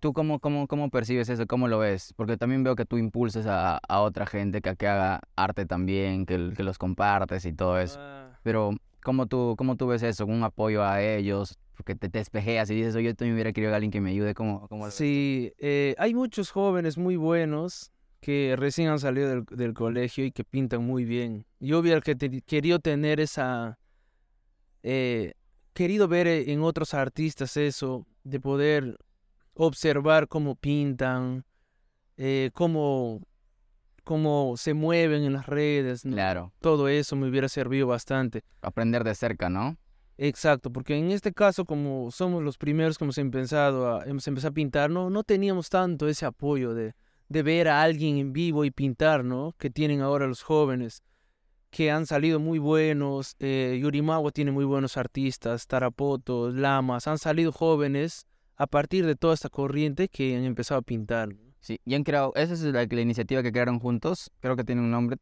¿Tú 0.01 0.13
cómo, 0.15 0.41
cómo, 0.41 0.67
cómo 0.67 0.89
percibes 0.91 1.29
eso? 1.29 1.47
¿Cómo 1.47 1.69
lo 1.69 1.79
ves? 1.79 2.15
Porque 2.17 2.37
también 2.39 2.65
veo 2.65 2.75
que 2.75 2.87
tú 2.87 2.97
impulsas 2.97 3.47
a, 3.47 3.79
a 3.87 4.01
otra 4.01 4.25
gente 4.27 4.63
que, 4.63 4.75
que 4.77 4.89
haga 4.89 5.21
arte 5.37 5.67
también, 5.67 6.25
que, 6.27 6.53
que 6.57 6.63
los 6.63 6.79
compartes 6.79 7.45
y 7.45 7.53
todo 7.53 7.79
eso. 7.79 7.99
Pero, 8.43 8.71
¿cómo 9.03 9.27
tú, 9.27 9.55
cómo 9.59 9.77
tú 9.77 9.87
ves 9.89 10.03
eso? 10.03 10.25
¿Un 10.25 10.43
apoyo 10.43 10.83
a 10.85 11.03
ellos? 11.03 11.59
Porque 11.77 11.95
te, 11.95 12.09
te 12.09 12.19
despejeas 12.19 12.71
y 12.71 12.75
dices, 12.77 12.95
oye, 12.95 13.07
yo 13.09 13.15
también 13.15 13.35
hubiera 13.35 13.53
querido 13.53 13.73
a 13.73 13.77
alguien 13.77 13.91
que 13.91 14.01
me 14.01 14.11
ayude. 14.11 14.35
¿Cómo? 14.35 14.67
Sí, 14.95 15.53
eh, 15.59 15.95
hay 15.99 16.15
muchos 16.15 16.51
jóvenes 16.51 16.97
muy 16.97 17.17
buenos 17.17 17.93
que 18.21 18.55
recién 18.57 18.89
han 18.89 18.99
salido 18.99 19.29
del, 19.29 19.45
del 19.47 19.75
colegio 19.75 20.25
y 20.25 20.31
que 20.33 20.45
pintan 20.45 20.85
muy 20.85 21.05
bien. 21.05 21.47
Yo 21.59 21.79
hubiera 21.79 22.01
que 22.01 22.15
te- 22.15 22.43
querido 22.43 22.79
tener 22.79 23.19
esa... 23.21 23.79
eh, 24.83 25.35
querido 25.73 26.09
ver 26.09 26.27
eh, 26.27 26.53
en 26.53 26.63
otros 26.63 26.95
artistas 26.95 27.57
eso, 27.57 28.07
de 28.25 28.41
poder 28.41 28.99
observar 29.55 30.29
cómo 30.29 30.55
pintan, 30.57 31.45
eh, 32.17 32.51
cómo, 32.55 33.23
cómo 34.05 34.55
se 34.57 34.75
mueven 34.75 35.23
en 35.25 35.33
las 35.33 35.47
redes. 35.47 36.05
¿no? 36.05 36.13
Claro, 36.15 36.53
Todo 36.61 36.89
eso 36.89 37.17
me 37.17 37.29
hubiera 37.29 37.49
servido 37.49 37.87
bastante. 37.87 38.43
aprender 38.63 39.05
de 39.05 39.15
cerca, 39.15 39.49
¿no? 39.49 39.77
Exacto, 40.19 40.71
porque 40.71 40.97
en 40.97 41.11
este 41.13 41.33
caso, 41.33 41.65
como 41.65 42.11
somos 42.11 42.43
los 42.43 42.59
primeros 42.59 42.99
que 42.99 43.05
hemos 43.05 43.17
empezado 43.17 43.97
a, 43.97 44.05
hemos 44.05 44.27
empezado 44.29 44.51
a 44.51 44.55
pintar, 44.55 44.91
no, 44.91 45.09
no 45.09 45.23
teníamos 45.25 45.71
tanto 45.71 46.07
ese 46.09 46.27
apoyo 46.27 46.75
de, 46.75 46.95
de 47.31 47.43
ver 47.45 47.69
a 47.69 47.81
alguien 47.81 48.19
en 48.19 48.33
vivo 48.33 48.65
y 48.65 48.73
pintar, 48.73 49.25
¿no? 49.25 49.55
Que 49.57 49.71
tienen 49.71 50.01
ahora 50.01 50.27
los 50.27 50.43
jóvenes, 50.43 51.03
que 51.71 51.91
han 51.91 52.05
salido 52.05 52.41
muy 52.41 52.59
buenos. 52.59 53.37
Eh, 53.39 53.79
Yurimawa 53.81 54.33
tiene 54.33 54.51
muy 54.51 54.65
buenos 54.65 54.97
artistas, 54.97 55.69
Tarapoto, 55.69 56.51
Lamas, 56.51 57.07
han 57.07 57.19
salido 57.19 57.53
jóvenes 57.53 58.27
a 58.57 58.67
partir 58.67 59.07
de 59.07 59.15
toda 59.15 59.35
esta 59.35 59.49
corriente 59.49 60.09
que 60.09 60.37
han 60.37 60.45
empezado 60.45 60.81
a 60.81 60.83
pintar. 60.83 61.29
Sí, 61.61 61.81
y 61.85 61.95
han 61.95 62.03
creado, 62.03 62.33
esa 62.35 62.53
es 62.55 62.63
la, 62.63 62.85
la 62.85 63.01
iniciativa 63.01 63.43
que 63.45 63.53
crearon 63.53 63.79
juntos, 63.79 64.33
creo 64.41 64.57
que 64.57 64.65
tiene 64.65 64.81
un 64.81 64.91
nombre, 64.91 65.17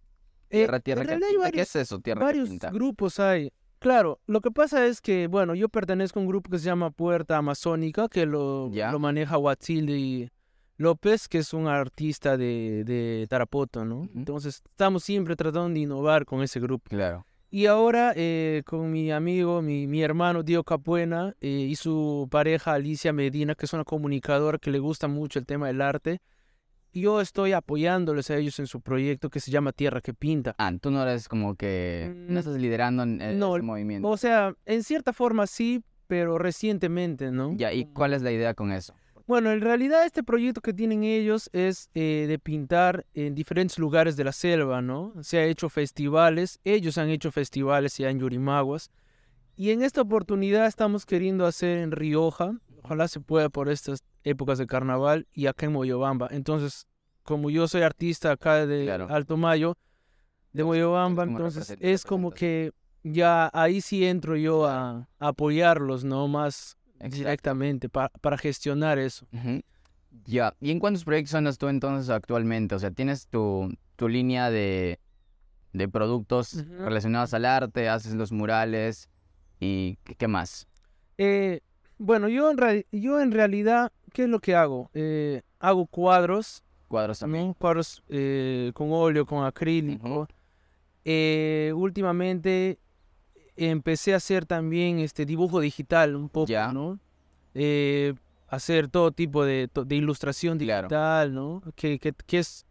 Eh, 0.49 0.61
Tierra, 0.61 0.81
Tierra, 0.81 1.05
que. 1.05 1.53
¿qué 1.53 1.61
es 1.61 1.77
eso, 1.77 2.01
Tierra 2.01 2.25
varios 2.25 2.49
grupos 2.73 3.21
hay. 3.21 3.53
Claro, 3.81 4.19
lo 4.27 4.41
que 4.41 4.51
pasa 4.51 4.87
es 4.87 5.03
que, 5.03 5.27
bueno, 5.27 5.55
yo 5.55 5.69
pertenezco 5.69 6.19
a 6.19 6.23
un 6.23 6.29
grupo 6.29 6.51
que 6.51 6.59
se 6.59 6.65
llama 6.65 6.91
Puerta 6.91 7.37
Amazónica, 7.37 8.09
que 8.09 8.25
lo, 8.25 8.71
lo 8.73 8.99
maneja 8.99 9.37
Huatzili 9.37 10.31
López, 10.79 11.29
que 11.29 11.39
es 11.39 11.53
un 11.53 11.67
artista 11.67 12.37
de, 12.37 12.85
de 12.85 13.27
Tarapoto, 13.29 13.85
¿no? 13.85 14.01
Ujú. 14.03 14.11
Entonces, 14.15 14.63
estamos 14.69 15.03
siempre 15.05 15.37
tratando 15.37 15.69
de 15.75 15.81
innovar 15.81 16.25
con 16.25 16.43
ese 16.43 16.61
grupo. 16.61 16.89
Claro, 16.89 17.27
Y 17.51 17.67
ahora, 17.67 18.13
eh, 18.15 18.63
con 18.65 18.91
mi 18.91 19.11
amigo, 19.11 19.61
mi, 19.61 19.87
mi 19.87 20.03
hermano 20.03 20.43
Diego 20.43 20.63
Capuena 20.65 21.35
eh, 21.41 21.49
y 21.49 21.75
su 21.77 22.29
pareja 22.31 22.75
Alicia 22.75 23.13
Medina, 23.13 23.55
que 23.55 23.67
es 23.67 23.73
una 23.73 23.85
comunicadora 23.85 24.59
que 24.59 24.71
le 24.71 24.79
gusta 24.79 25.09
mucho 25.09 25.39
el 25.41 25.47
tema 25.47 25.67
del 25.67 25.81
arte, 25.81 26.21
yo 26.93 27.21
estoy 27.21 27.53
apoyándoles 27.53 28.31
a 28.31 28.37
ellos 28.37 28.59
en 28.59 28.67
su 28.67 28.81
proyecto 28.81 29.31
que 29.31 29.41
se 29.41 29.51
llama 29.51 29.73
Tierra 29.73 30.01
que 30.01 30.15
Pinta. 30.15 30.55
Ah, 30.59 30.73
tú 30.81 30.91
no 30.91 31.03
eres 31.03 31.29
como 31.29 31.55
que, 31.55 32.13
no 32.29 32.35
Mm, 32.35 32.39
estás 32.39 32.57
liderando 32.57 33.03
en- 33.03 33.21
en 33.21 33.39
no, 33.39 33.57
ese 33.57 33.63
movimiento. 33.65 34.09
O 34.09 34.17
sea, 34.17 34.55
en 34.65 34.83
cierta 34.85 35.13
forma 35.13 35.47
sí, 35.47 35.83
pero 36.07 36.39
recientemente, 36.39 37.31
¿no? 37.31 37.53
Ya, 37.55 37.73
¿y 37.73 37.85
cuál 37.85 38.15
es 38.15 38.23
la 38.23 38.33
idea 38.33 38.55
con 38.55 38.73
eso? 38.73 38.95
Bueno, 39.29 39.53
en 39.53 39.61
realidad 39.61 40.07
este 40.07 40.23
proyecto 40.23 40.63
que 40.63 40.73
tienen 40.73 41.05
ellos 41.05 41.51
es 41.53 41.91
eh, 41.95 42.25
de 42.27 42.39
pintar 42.39 43.05
en 43.13 43.35
diferentes 43.35 43.79
lugares 43.79 44.17
de 44.17 44.25
la 44.25 44.33
selva, 44.33 44.81
¿no? 44.81 45.13
Se 45.21 45.37
ha 45.37 45.45
hecho 45.45 45.69
festivales, 45.69 46.61
ellos 46.65 46.97
han 46.97 47.11
hecho 47.11 47.31
festivales 47.31 47.99
ya 47.99 48.09
en 48.09 48.21
Yurimaguas. 48.21 48.91
Y 49.55 49.71
en 49.73 49.83
esta 49.83 50.01
oportunidad 50.01 50.65
estamos 50.65 51.05
queriendo 51.05 51.45
hacer 51.45 51.77
en 51.77 51.91
Rioja, 51.91 52.59
ojalá 52.83 53.07
se 53.07 53.21
pueda 53.21 53.51
por 53.51 53.69
estas 53.69 54.03
épocas 54.25 54.57
de 54.57 54.67
carnaval, 54.67 55.27
y 55.35 55.45
acá 55.45 55.67
en 55.67 55.73
Moyobamba. 55.73 56.29
Entonces, 56.31 56.87
como 57.23 57.51
yo 57.51 57.69
soy 57.69 57.83
artista 57.83 58.33
acá 58.33 58.67
de 58.67 58.87
Claro. 58.87 59.09
Alto 59.11 59.37
Mayo, 59.37 59.77
de 60.55 60.65
Moyobamba, 60.65 61.25
entonces 61.25 61.77
es 61.81 62.05
como 62.07 62.31
que 62.31 62.73
ya 63.03 63.51
ahí 63.53 63.83
sí 63.83 64.07
entro 64.07 64.37
yo 64.37 64.65
a, 64.65 65.07
a 65.19 65.29
apoyarlos, 65.29 66.03
¿no? 66.03 66.29
Más 66.29 66.78
Exacto. 67.01 67.17
directamente 67.17 67.89
pa- 67.89 68.11
para 68.21 68.37
gestionar 68.39 68.99
eso. 68.99 69.27
Ya, 70.25 70.55
¿y 70.61 70.71
en 70.71 70.79
cuántos 70.81 71.05
proyectos 71.05 71.35
andas 71.35 71.59
tú 71.59 71.69
entonces 71.69 72.11
actualmente? 72.11 72.75
O 72.75 72.79
sea, 72.79 72.91
¿tienes 72.91 73.27
tu, 73.29 73.73
tu 73.97 74.09
línea 74.09 74.51
de, 74.51 74.99
de 75.73 75.89
productos 75.89 76.65
relacionados 76.79 77.35
al 77.35 77.45
arte, 77.45 77.89
haces 77.89 78.15
los 78.15 78.33
murales 78.33 79.09
y 79.61 79.97
qué, 80.05 80.15
qué 80.15 80.29
más? 80.29 80.67
Eh, 81.19 81.61
bueno, 81.99 82.29
yo 82.29 82.51
en, 82.51 82.85
yo 82.93 83.21
en 83.21 83.33
realidad, 83.33 83.93
¿qué 84.13 84.25
es 84.25 84.29
lo 84.29 84.41
que 84.41 84.55
hago? 84.55 84.91
Eh, 84.95 85.43
hago 85.61 85.87
cuadros, 85.87 86.63
Cuadros 86.89 87.19
también. 87.19 87.53
cuadros 87.55 88.03
eh, 88.09 88.71
con 88.75 88.89
óleo, 88.93 89.27
con 89.27 89.45
acrílico. 89.45 90.27
Eh, 91.05 91.73
últimamente 91.75 92.79
empecé 93.59 94.15
a 94.15 94.17
hacer 94.17 94.47
también 94.47 94.99
este 95.01 95.27
dibujo 95.27 95.61
digital 95.61 96.15
un 96.17 96.29
poco, 96.29 96.47
Ya. 96.49 96.73
¿no? 96.73 96.99
Eh, 97.55 98.15
hacer 98.49 98.89
todo 98.89 99.11
tipo 99.13 99.45
de, 99.45 99.69
de 99.87 99.97
ilustración 99.97 100.59
Claro. 100.59 100.89
digital, 100.89 101.35
¿no? 101.35 101.63
Que, 101.77 101.99
que, 101.99 102.13
que 102.13 102.39
es, 102.39 102.65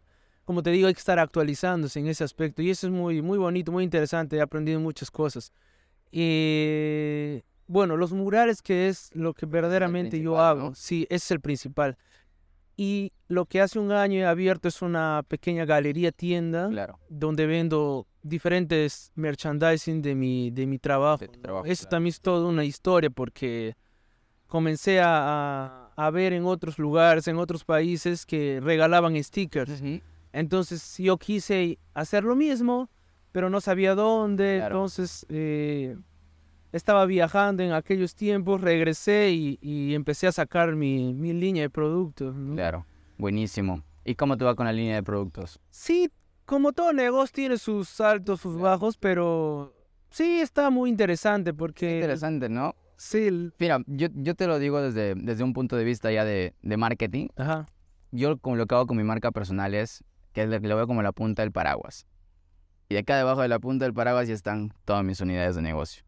como 0.44 0.62
te 0.62 0.70
digo, 0.70 0.88
hay 0.88 0.94
que 0.94 0.98
estar 0.98 1.18
actualizándose 1.18 2.00
en 2.00 2.08
ese 2.08 2.24
aspecto. 2.24 2.62
Y 2.62 2.70
eso 2.70 2.86
es 2.86 2.92
muy, 2.92 3.22
muy 3.22 3.38
bonito, 3.38 3.70
muy 3.70 3.84
interesante. 3.84 4.36
He 4.36 4.40
aprendido 4.40 4.80
muchas 4.80 5.10
cosas. 5.10 5.52
Eh, 6.10 7.42
bueno, 7.66 7.96
los 7.96 8.12
murales, 8.12 8.62
que 8.62 8.88
es 8.88 9.10
lo 9.14 9.34
que 9.34 9.46
verdaderamente 9.46 10.16
yo 10.20 10.32
principal, 10.32 10.58
¿no? 10.58 10.64
hago. 10.64 10.74
Sí, 10.74 11.02
ese 11.10 11.16
es 11.26 11.30
el 11.32 11.40
principal. 11.40 11.96
Y 12.80 13.12
lo 13.26 13.44
que 13.46 13.60
hace 13.60 13.80
un 13.80 13.90
año 13.90 14.20
he 14.20 14.24
abierto 14.24 14.68
es 14.68 14.82
una 14.82 15.24
pequeña 15.26 15.64
galería 15.64 16.12
tienda 16.12 16.68
Claro. 16.70 17.00
donde 17.08 17.44
vendo 17.46 18.06
diferentes 18.22 19.10
merchandising 19.16 20.00
de 20.00 20.14
mi, 20.14 20.52
de 20.52 20.64
mi 20.68 20.78
trabajo. 20.78 21.18
De 21.18 21.26
trabajo, 21.26 21.66
Eso 21.66 21.82
claro. 21.82 21.90
también 21.90 22.10
es 22.12 22.20
toda 22.20 22.46
una 22.48 22.64
historia 22.64 23.10
porque 23.10 23.74
comencé 24.46 25.00
a, 25.00 25.90
a- 25.96 26.10
ver 26.12 26.32
en 26.32 26.44
otros 26.44 26.78
lugares, 26.78 27.26
en 27.26 27.36
otros 27.38 27.64
países 27.64 28.24
que 28.24 28.60
regalaban 28.62 29.20
stickers. 29.24 29.80
Ujú. 29.82 30.00
Entonces 30.32 30.96
yo 30.98 31.18
quise 31.18 31.80
hacer 31.94 32.22
lo 32.22 32.36
mismo, 32.36 32.88
pero 33.32 33.50
no 33.50 33.60
sabía 33.60 33.96
dónde. 33.96 34.58
Claro. 34.58 34.76
Entonces 34.76 35.26
eh, 35.30 35.96
estaba 36.72 37.06
viajando 37.06 37.62
en 37.62 37.72
aquellos 37.72 38.14
tiempos, 38.14 38.60
regresé 38.60 39.30
y, 39.30 39.58
y 39.60 39.94
empecé 39.94 40.26
a 40.26 40.32
sacar 40.32 40.74
mi, 40.74 41.14
mi 41.14 41.32
línea 41.32 41.62
de 41.62 41.70
productos. 41.70 42.34
¿no? 42.34 42.54
Claro, 42.54 42.86
buenísimo. 43.16 43.82
¿Y 44.04 44.14
cómo 44.14 44.36
te 44.36 44.44
va 44.44 44.54
con 44.54 44.66
la 44.66 44.72
línea 44.72 44.96
de 44.96 45.02
productos? 45.02 45.60
Sí, 45.70 46.10
como 46.44 46.72
todo 46.72 46.92
negocio 46.92 47.34
tiene 47.34 47.58
sus 47.58 48.00
altos, 48.00 48.40
sus 48.40 48.58
bajos, 48.58 48.96
pero 48.96 49.74
sí 50.10 50.40
está 50.40 50.70
muy 50.70 50.90
interesante 50.90 51.52
porque... 51.52 51.96
Interesante, 51.96 52.48
¿no? 52.48 52.74
Sí, 52.96 53.52
Mira, 53.58 53.80
yo, 53.86 54.08
yo 54.14 54.34
te 54.34 54.46
lo 54.46 54.58
digo 54.58 54.80
desde, 54.80 55.14
desde 55.14 55.44
un 55.44 55.52
punto 55.52 55.76
de 55.76 55.84
vista 55.84 56.10
ya 56.10 56.24
de, 56.24 56.54
de 56.62 56.76
marketing. 56.76 57.28
Ajá. 57.36 57.66
Yo 58.10 58.38
como 58.38 58.56
lo 58.56 58.66
que 58.66 58.74
hago 58.74 58.86
con 58.86 58.96
mi 58.96 59.04
marca 59.04 59.30
personal 59.30 59.74
es 59.74 60.02
que 60.32 60.42
es 60.42 60.48
lo 60.48 60.60
que 60.60 60.66
lo 60.68 60.76
veo 60.76 60.86
como 60.86 61.02
la 61.02 61.12
punta 61.12 61.42
del 61.42 61.52
paraguas. 61.52 62.06
Y 62.88 62.96
acá 62.96 63.16
debajo 63.16 63.42
de 63.42 63.48
la 63.48 63.58
punta 63.58 63.84
del 63.84 63.94
paraguas 63.94 64.26
ya 64.26 64.34
están 64.34 64.72
todas 64.84 65.04
mis 65.04 65.20
unidades 65.20 65.54
de 65.54 65.62
negocio. 65.62 66.02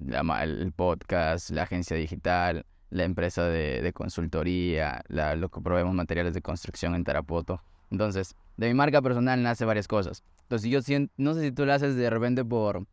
El 0.00 0.72
podcast, 0.72 1.50
la 1.50 1.62
agencia 1.62 1.96
digital, 1.96 2.64
la 2.90 3.04
empresa 3.04 3.44
de, 3.44 3.92
consultoría, 3.92 5.02
la, 5.08 5.36
lo 5.36 5.48
que 5.48 5.60
proveemos 5.60 5.94
materiales 5.94 6.34
de 6.34 6.42
construcción 6.42 6.94
en 6.94 7.04
Tarapoto. 7.04 7.62
Entonces, 7.90 8.34
de 8.56 8.68
mi 8.68 8.74
marca 8.74 9.00
personal 9.02 9.42
nace 9.42 9.64
varias 9.64 9.88
cosas. 9.88 10.22
Entonces, 10.42 10.70
yo 10.70 10.82
siento, 10.82 11.12
no 11.16 11.34
sé 11.34 11.42
si 11.42 11.52
tú 11.52 11.64
lo 11.64 11.72
haces 11.72 11.96
de 11.96 12.10
repente 12.10 12.44
por, 12.44 12.86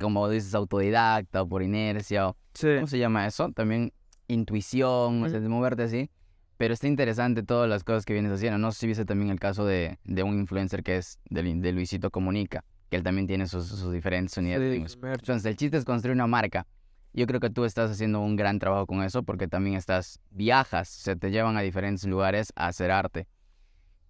como 0.00 0.28
dices, 0.28 0.54
autodidacta 0.54 1.42
o 1.42 1.48
por 1.48 1.62
inercia. 1.62 2.28
O, 2.28 2.36
¿Cómo 2.60 2.86
se 2.86 2.98
llama 2.98 3.26
eso? 3.26 3.50
También 3.52 3.92
intuición, 4.28 5.22
o 5.22 5.28
sea, 5.28 5.40
de 5.40 5.48
moverte 5.48 5.82
así. 5.84 6.10
Pero 6.56 6.74
está 6.74 6.88
interesante 6.88 7.42
todas 7.42 7.68
las 7.68 7.84
cosas 7.84 8.04
que 8.04 8.12
vienes 8.12 8.32
haciendo. 8.32 8.58
No 8.58 8.72
sé 8.72 8.80
si 8.80 8.86
viste 8.88 9.04
también 9.04 9.30
el 9.30 9.38
caso 9.38 9.64
de, 9.64 9.98
de 10.04 10.22
un 10.22 10.38
influencer 10.38 10.82
que 10.82 10.96
es 10.96 11.18
de, 11.30 11.42
de, 11.42 11.72
Luisito 11.72 12.10
Comunica, 12.10 12.64
que 12.88 12.96
él 12.96 13.02
también 13.02 13.26
tiene 13.26 13.46
sus, 13.46 13.66
sus 13.66 13.92
diferentes 13.92 14.36
unidades. 14.36 14.96
Entonces, 15.02 15.44
el 15.44 15.56
chiste 15.56 15.76
es 15.76 15.84
construir 15.84 16.14
una 16.14 16.26
marca. 16.26 16.66
Yo 17.12 17.26
creo 17.26 17.40
que 17.40 17.50
tú 17.50 17.64
estás 17.64 17.90
haciendo 17.90 18.20
un 18.20 18.36
gran 18.36 18.58
trabajo 18.58 18.86
con 18.86 19.02
eso 19.02 19.22
porque 19.22 19.48
también 19.48 19.76
estás, 19.76 20.20
viajas, 20.30 20.88
se 20.88 21.16
te 21.16 21.30
llevan 21.30 21.56
a 21.56 21.62
diferentes 21.62 22.04
lugares 22.04 22.52
a 22.54 22.68
hacer 22.68 22.90
arte. 22.90 23.26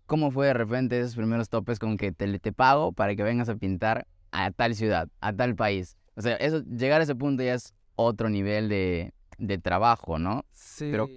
¿Cómo 0.07 0.31
fue 0.31 0.47
de 0.47 0.55
repente 0.55 0.99
esos 0.99 1.17
primeros 1.17 1.49
topes 1.49 1.79
con 1.79 1.97
que 1.97 2.13
te, 2.13 2.39
te 2.39 2.53
pago 2.53 2.93
para 2.93 3.15
que 3.15 3.23
vengas 3.23 3.49
a 3.49 3.57
pintar 3.57 4.07
a 4.31 4.51
tal 4.51 4.75
ciudad, 4.75 5.09
a 5.21 5.33
tal 5.33 5.55
país? 5.55 5.97
O 6.17 6.23
sea, 6.23 6.35
eso, 6.37 6.63
llegar 6.65 7.01
a 7.01 7.05
ese 7.05 7.15
punto 7.15 7.43
ya 7.43 7.55
es 7.55 7.75
otro 7.95 8.29
nivel 8.29 8.69
de, 8.69 9.13
de 9.39 9.59
trabajo, 9.59 10.19
¿no? 10.19 10.45
Sí. 10.53 10.89
Pero, 10.91 11.09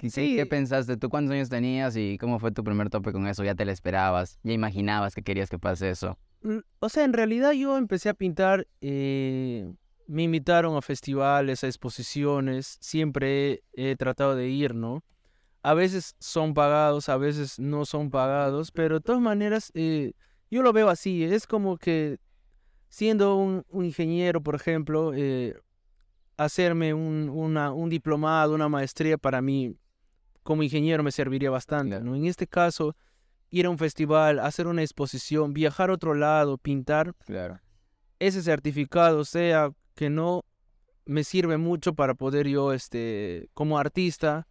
sí. 0.00 0.36
¿qué 0.36 0.46
pensaste? 0.46 0.96
¿Tú 0.96 1.08
cuántos 1.08 1.34
años 1.34 1.48
tenías 1.48 1.96
y 1.96 2.18
cómo 2.18 2.38
fue 2.38 2.50
tu 2.50 2.64
primer 2.64 2.90
tope 2.90 3.12
con 3.12 3.26
eso? 3.26 3.44
¿Ya 3.44 3.54
te 3.54 3.64
lo 3.64 3.72
esperabas? 3.72 4.38
¿Ya 4.42 4.52
imaginabas 4.52 5.14
que 5.14 5.22
querías 5.22 5.50
que 5.50 5.58
pase 5.58 5.90
eso? 5.90 6.18
Mm, 6.42 6.58
o 6.78 6.88
sea, 6.88 7.04
en 7.04 7.12
realidad 7.12 7.52
yo 7.52 7.76
empecé 7.76 8.08
a 8.08 8.14
pintar, 8.14 8.66
eh, 8.80 9.72
me 10.06 10.22
invitaron 10.24 10.76
a 10.76 10.82
festivales, 10.82 11.62
a 11.64 11.66
exposiciones, 11.66 12.78
siempre 12.80 13.62
he, 13.72 13.96
tratado 13.96 14.34
de 14.34 14.48
ir, 14.48 14.74
¿no? 14.74 15.04
A 15.62 15.74
veces 15.74 16.16
son 16.18 16.54
pagados, 16.54 17.08
a 17.08 17.18
veces 17.18 17.58
no 17.58 17.84
son 17.84 18.10
pagados, 18.10 18.72
pero 18.72 18.96
de 18.96 19.00
todas 19.02 19.20
maneras 19.20 19.70
eh, 19.74 20.12
yo 20.50 20.62
lo 20.62 20.72
veo 20.72 20.88
así, 20.88 21.24
es 21.24 21.46
como 21.46 21.76
que 21.76 22.18
siendo 22.88 23.36
un, 23.36 23.64
ingeniero, 23.72 24.42
por 24.42 24.54
ejemplo, 24.54 25.12
eh, 25.14 25.54
hacerme 26.38 26.94
un, 26.94 27.28
una, 27.28 27.72
un 27.72 27.90
diplomado, 27.90 28.54
una 28.54 28.68
maestría 28.68 29.18
para 29.18 29.42
mí 29.42 29.76
como 30.42 30.62
ingeniero 30.62 31.02
me 31.02 31.12
serviría 31.12 31.50
bastante, 31.50 32.00
¿no? 32.00 32.16
En 32.16 32.24
este 32.24 32.46
caso, 32.46 32.96
ir 33.50 33.66
a 33.66 33.70
un 33.70 33.78
festival, 33.78 34.38
hacer 34.38 34.66
una 34.66 34.82
exposición, 34.82 35.52
viajar 35.52 35.90
a 35.90 35.94
otro 35.94 36.14
lado, 36.14 36.58
pintar. 36.58 37.14
Claro. 37.26 37.60
Ese 38.18 38.42
certificado, 38.42 39.24
sea 39.24 39.72
que 39.94 40.10
no 40.10 40.44
me 41.04 41.24
sirve 41.24 41.56
mucho 41.56 41.94
para 41.94 42.14
poder 42.14 42.46
yo, 42.46 42.72
este, 42.72 43.48
como 43.54 43.78
artista, 43.78 44.46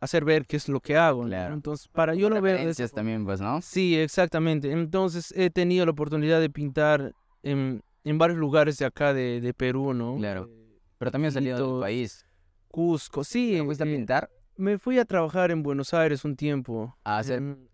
hacer 0.00 0.24
ver 0.24 0.46
qué 0.46 0.56
es 0.56 0.68
lo 0.68 0.80
que 0.80 0.96
hago. 0.96 1.24
Claro. 1.24 1.54
Entonces, 1.54 1.88
para 1.88 2.14
yo 2.14 2.28
lo 2.28 2.40
veo... 2.40 2.58
también, 2.92 3.24
pues, 3.24 3.40
¿no? 3.40 3.62
Sí, 3.62 3.96
exactamente. 3.96 4.72
Entonces, 4.72 5.32
he 5.36 5.50
tenido 5.50 5.84
la 5.84 5.92
oportunidad 5.92 6.40
de 6.40 6.50
pintar 6.50 7.14
en, 7.42 7.82
en 8.02 8.18
varios 8.18 8.38
lugares 8.38 8.78
de 8.78 8.84
acá 8.84 9.14
de, 9.14 9.40
de 9.40 9.54
Perú, 9.54 9.94
¿no? 9.94 10.16
Claro. 10.16 10.50
Pero 10.98 11.10
también 11.10 11.28
has 11.28 11.34
salido 11.34 11.74
del 11.74 11.80
país. 11.80 12.26
Cusco, 12.68 13.22
sí. 13.22 13.52
¿Te 13.52 13.64
fuiste 13.64 13.84
a 13.84 13.86
eh, 13.86 13.94
pintar? 13.94 14.30
Me 14.62 14.78
fui 14.78 14.96
a 15.00 15.04
trabajar 15.04 15.50
en 15.50 15.64
Buenos 15.64 15.92
Aires 15.92 16.24
un 16.24 16.36
tiempo. 16.36 16.96
A 17.02 17.18
hacer... 17.18 17.38
En, 17.38 17.68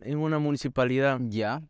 en 0.00 0.16
una 0.16 0.38
municipalidad. 0.38 1.18
Ya. 1.24 1.60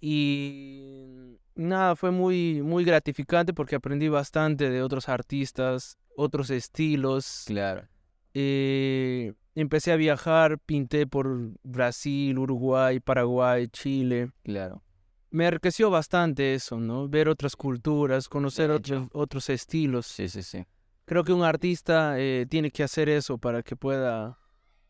Y 0.00 1.38
nada, 1.54 1.94
fue 1.94 2.10
muy, 2.10 2.60
muy 2.60 2.82
gratificante 2.82 3.54
porque 3.54 3.76
aprendí 3.76 4.08
bastante 4.08 4.68
de 4.68 4.82
otros 4.82 5.08
artistas, 5.08 5.96
otros 6.16 6.50
estilos. 6.50 7.44
Claro. 7.46 7.86
Eh, 8.34 9.34
empecé 9.54 9.92
a 9.92 9.96
viajar, 9.96 10.58
pinté 10.58 11.06
por 11.06 11.52
Brasil, 11.62 12.36
Uruguay, 12.36 12.98
Paraguay, 12.98 13.68
Chile. 13.68 14.32
Claro 14.42 14.82
me 15.30 15.46
enriqueció 15.46 15.90
bastante 15.90 16.54
eso, 16.54 16.80
¿no? 16.80 17.06
Ver 17.06 17.28
otras 17.28 17.54
culturas, 17.54 18.30
conocer 18.30 18.70
otros, 18.70 19.08
otros 19.12 19.50
estilos. 19.50 20.06
Sí, 20.06 20.26
sí, 20.26 20.42
sí. 20.42 20.64
Creo 21.08 21.24
que 21.24 21.32
un 21.32 21.42
artista 21.42 22.18
eh, 22.18 22.44
tiene 22.50 22.70
que 22.70 22.82
hacer 22.82 23.08
eso 23.08 23.38
para 23.38 23.62
que 23.62 23.76
pueda 23.76 24.38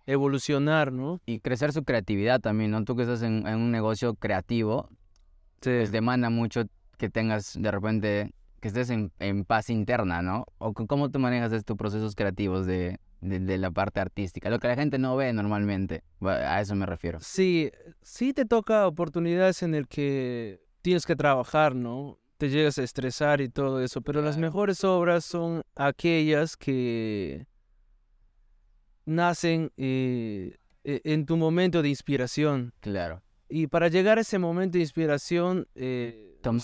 evolucionar, 0.05 0.93
¿no? 0.93 1.21
Y 1.27 1.39
crecer 1.39 1.73
su 1.73 1.85
creatividad 1.85 2.41
también, 2.41 2.73
¿no? 2.73 2.83
Tú 2.85 2.97
que 2.97 3.03
estás 3.03 3.23
en, 3.23 3.47
un 3.47 3.71
negocio 3.71 4.15
creativo, 4.15 4.91
te 5.61 5.79
pues 5.79 5.93
demanda 5.93 6.29
mucho 6.29 6.65
que 6.97 7.09
tengas 7.09 7.57
de 7.57 7.71
repente, 7.71 8.33
que 8.59 8.67
estés 8.67 8.91
en, 8.91 9.13
en 9.21 9.45
paz 9.45 9.71
interna, 9.71 10.21
¿no? 10.21 10.45
O 10.59 10.75
cómo 10.75 11.09
tú 11.09 11.21
manejas 11.21 11.53
estos 11.53 11.77
procesos 11.77 12.17
creativos 12.17 12.67
de, 12.67 12.99
de, 13.21 13.59
la 13.59 13.71
parte 13.71 14.01
artística, 14.01 14.51
lo 14.51 14.59
que 14.59 14.67
la 14.67 14.75
gente 14.75 14.99
no 14.99 15.15
ve 15.15 15.33
normalmente, 15.33 16.03
a 16.21 16.61
eso 16.61 16.75
me 16.75 16.87
refiero. 16.87 17.21
Sí, 17.21 17.71
sí 18.03 18.33
te 18.33 18.45
toca 18.45 18.89
oportunidades 18.89 19.63
en 19.63 19.77
el 19.77 19.87
que 19.87 20.61
tienes 20.83 21.07
que 21.07 21.15
trabajar, 21.15 21.77
¿no? 21.77 22.19
Te 22.39 22.49
llegas 22.49 22.79
a 22.79 22.85
estresar 22.85 23.41
y 23.41 23.49
todo 23.49 23.83
eso, 23.83 24.01
pero 24.01 24.23
las 24.23 24.39
mejores 24.39 24.85
obras 24.85 25.25
son 25.25 25.63
aquellas 25.75 26.57
que 26.57 27.47
nacen 29.05 29.73
eh, 29.77 30.57
e, 30.85 31.01
en 31.05 31.27
tu 31.27 31.37
momento 31.37 31.83
de 31.83 31.89
inspiración. 31.89 32.73
Claro. 32.81 33.23
Y 33.49 33.67
para 33.67 33.89
llegar 33.89 34.19
a 34.19 34.21
ese 34.21 34.39
momento 34.39 34.79
de 34.79 34.83
inspiración... 34.83 35.67
Eh, 35.75 36.39
Tom 36.41 36.61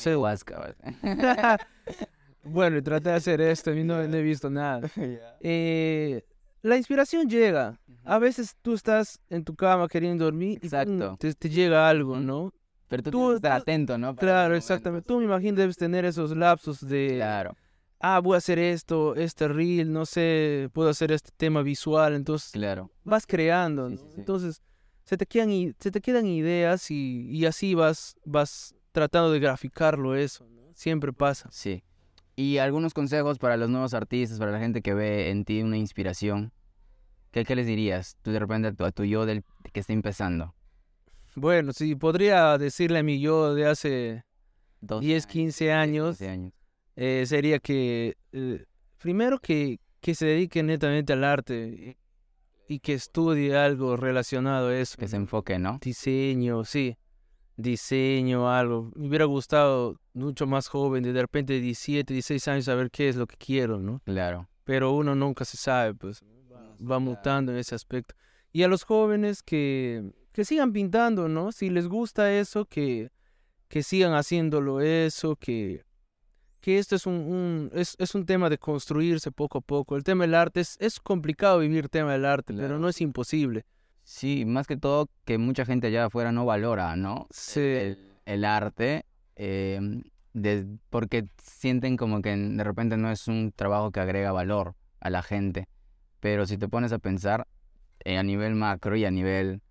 bueno, 2.45 2.83
traté 2.85 3.09
de 3.09 3.15
hacer 3.17 3.41
esto 3.41 3.75
y 3.75 3.83
no, 3.83 4.01
he 4.01 4.23
visto 4.23 4.49
nada. 4.51 4.89
eh, 5.41 6.23
la 6.63 6.77
inspiración 6.77 7.29
llega. 7.29 7.81
A 8.05 8.19
veces 8.19 8.57
tú 8.63 8.75
estás 8.75 9.19
en 9.29 9.45
tu 9.45 9.57
cama 9.57 9.89
queriendo 9.89 10.25
dormir 10.25 10.61
y 10.63 10.69
te, 10.69 11.49
llega 11.49 11.89
algo, 11.89 12.21
¿no? 12.21 12.53
Pero 13.03 13.11
tú, 13.11 13.33
estás 13.33 13.63
atento, 13.63 13.99
¿no? 13.99 14.15
claro, 14.17 14.55
exactamente. 14.55 15.07
Tú 15.07 15.19
me 15.19 15.25
imagino 15.25 15.57
debes 15.57 15.77
tener 15.77 16.05
esos 16.05 16.37
lapsos 16.37 16.87
de... 16.87 17.15
Claro. 17.17 17.57
Ah, 18.01 18.21
voy 18.21 18.35
a 18.35 18.39
hacer 18.39 18.59
esto, 18.59 19.15
este 19.17 19.49
reel, 19.49 19.91
no 19.91 20.05
sé, 20.05 20.69
puedo 20.73 20.91
hacer 20.91 21.11
este 21.11 21.31
tema 21.37 21.63
visual, 21.63 22.15
entonces 22.15 22.51
claro. 22.51 22.91
vas 23.03 23.27
creando, 23.27 23.89
¿no? 23.89 23.99
Entonces 24.17 24.61
se 25.05 25.17
te 25.17 25.27
quedan, 25.27 25.75
se 25.79 25.91
te 25.91 26.01
quedan 26.01 26.27
ideas 26.27 26.91
y, 26.91 27.29
y, 27.31 27.47
así 27.47 27.75
vas, 27.75 28.17
vas 28.25 28.75
tratando 28.93 29.31
de 29.33 29.39
graficarlo 29.39 30.15
eso, 30.15 30.47
¿no? 30.49 30.63
Siempre 30.75 31.13
pasa. 31.13 31.49
Sí. 31.53 31.83
Y 32.37 32.59
algunos 32.59 32.95
consejos 32.95 33.39
para 33.39 33.57
los 33.57 33.71
nuevos 33.71 33.95
artistas, 33.95 34.39
para 34.39 34.51
la 34.51 34.59
gente 34.59 34.83
que 34.83 34.93
ve 34.93 35.31
en 35.31 35.45
ti 35.45 35.63
una 35.63 35.77
inspiración. 35.77 36.53
¿Qué, 37.31 37.45
qué 37.45 37.55
les 37.55 37.67
dirías 37.67 38.17
tú 38.23 38.33
de 38.33 38.39
repente 38.39 38.73
a 38.83 38.93
tu, 38.93 39.05
yo 39.05 39.27
del, 39.27 39.45
que 39.73 39.81
está 39.81 39.93
empezando? 39.93 40.55
Bueno, 41.35 41.73
sí, 41.73 41.95
podría 41.95 42.57
decirle 42.59 43.01
a 43.01 43.03
mi 43.03 43.21
yo 43.21 43.55
de 43.55 43.67
hace 43.67 44.25
10, 44.81 45.27
15 45.27 45.73
años, 45.73 46.19
Eh, 46.97 47.25
sería 47.27 47.59
que, 47.59 48.17
eh, 48.33 48.65
primero 48.99 49.41
que, 49.41 49.81
que 50.01 50.15
se 50.15 50.27
dedique 50.27 50.63
netamente 50.63 51.13
al 51.13 51.25
arte 51.25 51.97
y, 52.69 52.79
que 52.79 52.95
estudie 52.95 53.57
algo 53.57 53.97
relacionado 53.97 54.69
a 54.69 54.77
eso. 54.77 54.97
Que 54.97 55.09
se 55.09 55.17
enfoque, 55.17 55.59
¿no? 55.59 55.79
Diseño, 55.83 56.65
sí 56.65 56.97
diseño, 57.57 58.51
algo. 58.51 58.91
Me 58.95 59.09
hubiera 59.09 59.25
gustado 59.25 60.01
mucho 60.13 60.47
más 60.47 60.69
joven, 60.69 61.03
de 61.03 61.21
repente 61.21 61.61
17, 61.61 62.13
16 62.13 62.49
años, 62.49 62.65
saber 62.65 62.91
qué 62.91 63.09
es 63.09 63.17
lo 63.17 63.27
que 63.27 63.37
quiero, 63.37 63.79
¿no? 63.79 64.01
Claro. 64.05 64.49
Pero 64.65 64.93
uno 64.93 65.15
nunca 65.15 65.45
se 65.45 65.57
sabe, 65.57 65.95
pues 65.95 66.23
va 66.81 66.99
mutando 66.99 67.53
en 67.53 67.59
ese 67.59 67.75
aspecto. 67.75 68.15
Y 68.53 68.63
a 68.63 68.69
los 68.69 68.85
jóvenes 68.85 69.43
que, 69.43 70.13
que 70.35 70.45
sigan 70.45 70.73
pintando, 70.73 71.29
¿no? 71.29 71.53
Si 71.53 71.71
les 71.71 71.87
gusta 71.87 72.33
eso, 72.33 72.65
que, 72.65 73.13
que 73.69 73.85
sigan 73.85 74.15
haciéndolo 74.15 74.81
eso, 74.81 75.37
que, 75.37 75.85
que 76.61 76.81
esto 76.81 76.97
es 76.97 77.07
un, 77.07 77.15
un 77.15 77.71
es, 77.73 77.95
es, 78.01 78.17
un 78.17 78.27
tema 78.27 78.51
de 78.51 78.59
construirse 78.59 79.31
poco 79.31 79.59
a 79.59 79.61
poco. 79.61 79.97
El 79.97 80.03
tema 80.03 80.25
del 80.25 80.35
arte 80.35 80.59
es, 80.59 80.77
es 80.81 80.99
complicado 80.99 81.61
vivir 81.61 81.85
el 81.85 81.91
tema 81.91 82.13
del 82.13 82.25
arte, 82.25 82.53
pero 82.53 82.81
no 82.81 82.89
es 82.89 83.01
imposible. 83.01 83.65
Sí, 84.03 84.45
más 84.45 84.67
que 84.67 84.77
todo 84.77 85.09
que 85.25 85.39
mucha 85.39 85.65
gente 85.65 85.87
allá 85.87 86.07
afuera 86.07 86.33
no 86.33 86.45
valora, 86.45 86.97
¿no? 86.97 87.29
Sí. 87.31 87.97
El, 88.27 88.45
arte, 88.45 89.07
em, 89.37 90.03
porque 90.91 91.29
sienten 91.41 91.97
como 91.97 92.23
que 92.23 92.35
de 92.35 92.65
repente 92.65 92.97
no 92.97 93.09
es 93.13 93.29
un 93.29 93.53
trabajo 93.55 93.93
que 93.93 94.01
agrega 94.01 94.33
valor 94.33 94.75
a 94.99 95.11
la 95.11 95.23
gente. 95.23 95.69
Pero 96.19 96.45
si 96.45 96.59
te 96.59 96.67
pones 96.67 96.91
a 96.93 96.99
pensar 96.99 97.47
eh, 98.01 98.19
a 98.19 98.25
nivel 98.25 98.57
macro 98.57 98.97
y 98.97 99.05
a 99.05 99.13
nivel 99.13 99.63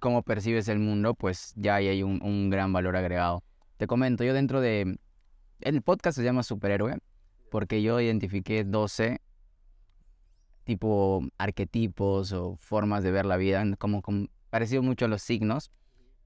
cómo 0.00 0.22
percibes 0.22 0.68
el 0.68 0.78
mundo, 0.78 1.14
pues 1.14 1.52
ya 1.56 1.76
hay 1.76 2.02
un, 2.02 2.22
un 2.22 2.50
gran 2.50 2.72
valor 2.72 2.96
agregado. 2.96 3.42
Te 3.76 3.86
comento, 3.86 4.24
yo 4.24 4.34
dentro 4.34 4.60
de... 4.60 4.98
El 5.60 5.82
podcast 5.82 6.16
se 6.16 6.24
llama 6.24 6.42
Superhéroe 6.42 6.98
porque 7.50 7.82
yo 7.82 8.00
identifiqué 8.00 8.64
12 8.64 9.20
tipo 10.64 11.22
arquetipos 11.38 12.32
o 12.32 12.56
formas 12.56 13.02
de 13.02 13.10
ver 13.10 13.24
la 13.24 13.38
vida, 13.38 13.64
como, 13.78 14.02
como 14.02 14.26
parecido 14.50 14.82
mucho 14.82 15.06
a 15.06 15.08
los 15.08 15.22
signos, 15.22 15.70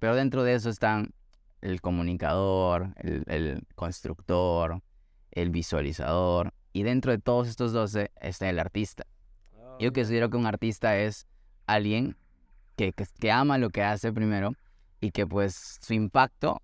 pero 0.01 0.17
dentro 0.17 0.43
de 0.43 0.55
eso 0.55 0.69
están 0.69 1.15
el 1.61 1.81
comunicador, 1.81 2.93
el, 2.97 3.23
el 3.29 3.63
constructor, 3.77 4.83
el 5.31 5.51
visualizador. 5.51 6.53
Y 6.73 6.83
dentro 6.83 7.13
de 7.13 7.19
todos 7.19 7.47
estos 7.47 7.73
12 7.73 8.11
está 8.21 8.49
el 8.51 8.59
artista. 8.59 9.07
Yo 9.79 9.93
considero 9.93 10.29
que 10.29 10.37
un 10.37 10.47
artista 10.47 10.99
es 10.99 11.29
alguien 11.67 12.17
que, 12.77 12.93
que, 12.93 13.05
que 13.21 13.31
ama 13.33 13.59
lo 13.59 13.71
que 13.71 13.83
hace 13.83 14.13
primero 14.13 14.53
y 15.01 15.11
que 15.11 15.27
pues 15.27 15.79
su 15.81 15.95
impacto 15.95 16.61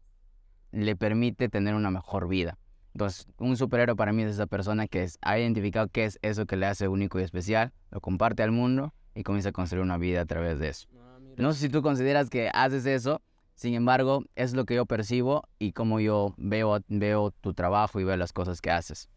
le 0.73 0.97
permite 0.97 1.49
tener 1.49 1.75
una 1.75 1.91
mejor 1.91 2.29
vida. 2.29 2.59
Entonces, 2.95 3.27
un 3.39 3.57
superhéroe 3.57 3.97
para 3.97 4.13
mí 4.13 4.23
es 4.23 4.33
esa 4.33 4.47
persona 4.47 4.87
que 4.89 5.05
es- 5.05 5.19
ha 5.23 5.39
identificado 5.39 5.89
qué 5.89 6.05
es 6.05 6.19
eso 6.23 6.47
que 6.47 6.57
le 6.57 6.67
hace 6.67 6.89
único 6.89 7.19
y 7.21 7.23
especial, 7.23 7.73
lo 7.91 8.01
comparte 8.01 8.43
al 8.43 8.51
mundo 8.51 8.93
y 9.15 9.23
comienza 9.23 9.51
a 9.51 9.53
construir 9.53 9.83
una 9.85 9.99
vida 9.99 10.21
a 10.23 10.27
través 10.27 10.59
de 10.59 10.69
eso. 10.69 10.89
No 11.37 11.53
sé 11.53 11.61
si 11.61 11.69
tú 11.69 11.83
consideras 11.83 12.29
que 12.31 12.51
haces 12.53 12.87
eso, 12.87 13.23
sin 13.55 13.75
embargo, 13.75 14.25
es 14.37 14.55
lo 14.55 14.65
que 14.65 14.75
yo 14.75 14.87
percibo 14.87 15.45
y 15.59 15.73
como 15.73 16.01
yo 16.01 16.35
veo, 16.37 16.81
veo 16.89 17.31
tu 17.41 17.55
trabajo 17.55 18.01
y 18.01 18.05
veo 18.05 18.17
las 18.17 18.33
cosas 18.33 18.61
que 18.61 18.71
haces. 18.71 19.09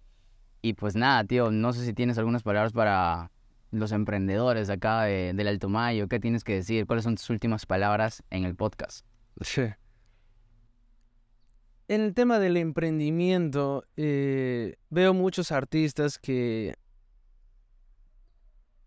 Y 0.62 0.74
pues 0.74 0.96
nada, 0.96 1.24
tío, 1.24 1.50
no 1.52 1.74
sé 1.74 1.84
si 1.86 1.94
tienes 1.94 2.18
algunas 2.20 2.44
palabras 2.44 2.72
para 2.74 3.32
los 3.72 3.92
emprendedores 3.92 4.70
acá 4.70 5.04
de- 5.04 5.34
del 5.34 5.48
Alto 5.48 5.70
Mayo. 5.70 6.08
¿Qué 6.08 6.20
tienes 6.20 6.44
que 6.44 6.56
decir? 6.56 6.86
¿Cuáles 6.86 7.04
son 7.04 7.16
tus 7.16 7.30
últimas 7.30 7.66
palabras 7.66 8.24
en 8.30 8.44
el 8.46 8.56
podcast? 8.56 9.06
Sí. 9.42 9.64
En 11.88 12.02
el 12.02 12.14
tema 12.14 12.40
del 12.40 12.58
emprendimiento, 12.58 13.86
eh, 13.98 14.76
veo 14.90 15.14
muchos 15.14 15.52
artistas 15.52 16.20
que 16.20 16.76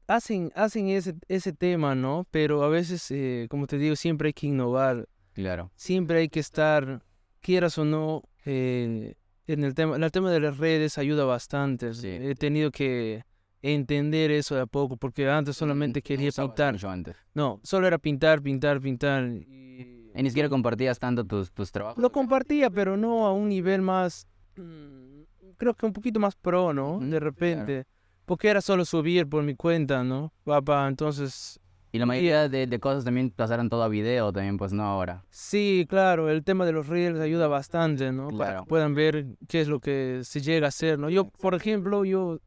hacen, 0.07 0.53
hacen 0.55 0.89
ese, 0.89 1.15
ese 1.29 1.53
tema, 1.53 1.95
¿no? 1.95 2.27
Pero 2.31 2.63
a 2.63 2.69
veces, 2.69 3.11
eh, 3.11 3.47
como 3.51 3.67
te 3.67 3.79
digo, 3.79 3.97
siempre 3.97 4.29
hay 4.29 4.33
que 4.33 4.47
innovar, 4.47 5.09
Claro. 5.35 5.71
siempre 5.77 6.19
hay 6.19 6.29
que 6.29 6.41
estar, 6.41 7.03
quieras 7.41 7.77
o 7.79 7.85
no, 7.85 8.23
eh, 8.45 9.15
en 9.47 9.65
el 9.65 9.75
tema, 9.75 9.97
el 9.97 10.11
tema 10.11 10.31
de 10.31 10.41
las 10.41 10.57
redes 10.59 10.97
ayuda 10.99 11.25
bastante. 11.25 11.93
Sí. 11.95 12.09
He 12.09 12.35
tenido 12.35 12.71
que 12.71 13.25
entender 13.73 14.31
eso 14.31 14.55
de 14.55 14.61
a 14.63 14.67
poco, 14.67 14.97
porque 14.99 15.29
antes 15.29 15.57
solamente 15.57 16.03
quería 16.03 16.29
Usabas 16.29 16.51
pintar. 16.51 16.91
antes. 16.93 17.17
No, 17.33 17.61
solo 17.63 17.87
era 17.87 17.97
pintar, 17.99 18.43
pintar, 18.43 18.81
pintar. 18.81 19.25
y- 19.27 20.11
Y 20.17 20.23
ni 20.23 20.29
siquiera 20.29 20.49
compartías 20.49 20.99
tanto 20.99 21.25
tus, 21.25 21.51
tus 21.51 21.73
trabajos. 21.73 22.01
Lo 22.01 22.11
compartía, 22.13 22.71
pero 22.71 22.97
no 22.97 23.27
a 23.27 23.33
un 23.33 23.49
nivel 23.49 23.83
más, 23.83 24.29
mm, 24.57 25.23
creo 25.57 25.75
que 25.75 25.87
un 25.87 25.93
poquito 25.93 26.21
más 26.21 26.37
pro, 26.37 26.73
¿no? 26.73 26.99
De 27.01 27.19
repente. 27.19 27.85
Porque 28.27 28.49
era 28.49 28.61
solo 28.61 28.85
subir 28.85 29.27
por 29.29 29.43
mi 29.43 29.55
cuenta, 29.55 30.03
¿no? 30.05 30.33
Papá, 30.45 30.87
entonces, 30.89 31.59
Y 31.93 31.99
la 31.99 32.07
mayoría 32.07 32.49
de, 32.49 32.67
de 32.67 32.81
cosas 32.81 33.05
también 33.05 33.31
pasaron 33.31 33.69
todo 33.69 33.83
a 33.83 33.89
video 33.89 34.33
también, 34.33 34.57
pues 34.57 34.73
no 34.73 34.83
ahora. 34.85 35.25
sí, 35.31 35.87
claro, 35.89 36.29
el 36.31 36.43
tema 36.45 36.65
de 36.67 36.73
los 36.73 36.87
reels 36.89 37.19
ayuda 37.21 37.49
bastante, 37.49 38.11
¿no? 38.13 38.29
Para 38.29 38.61
que 38.61 38.67
puedan 38.67 38.95
ver 38.95 39.27
qué 39.49 39.61
es 39.61 39.69
lo 39.69 39.79
que 39.81 40.21
se 40.25 40.41
llega 40.41 40.67
a 40.67 40.69
hacer, 40.71 40.99
¿no? 40.99 41.09
Yo, 41.11 41.27
por 41.29 41.55
ejemplo, 41.55 42.05
yo 42.05 42.39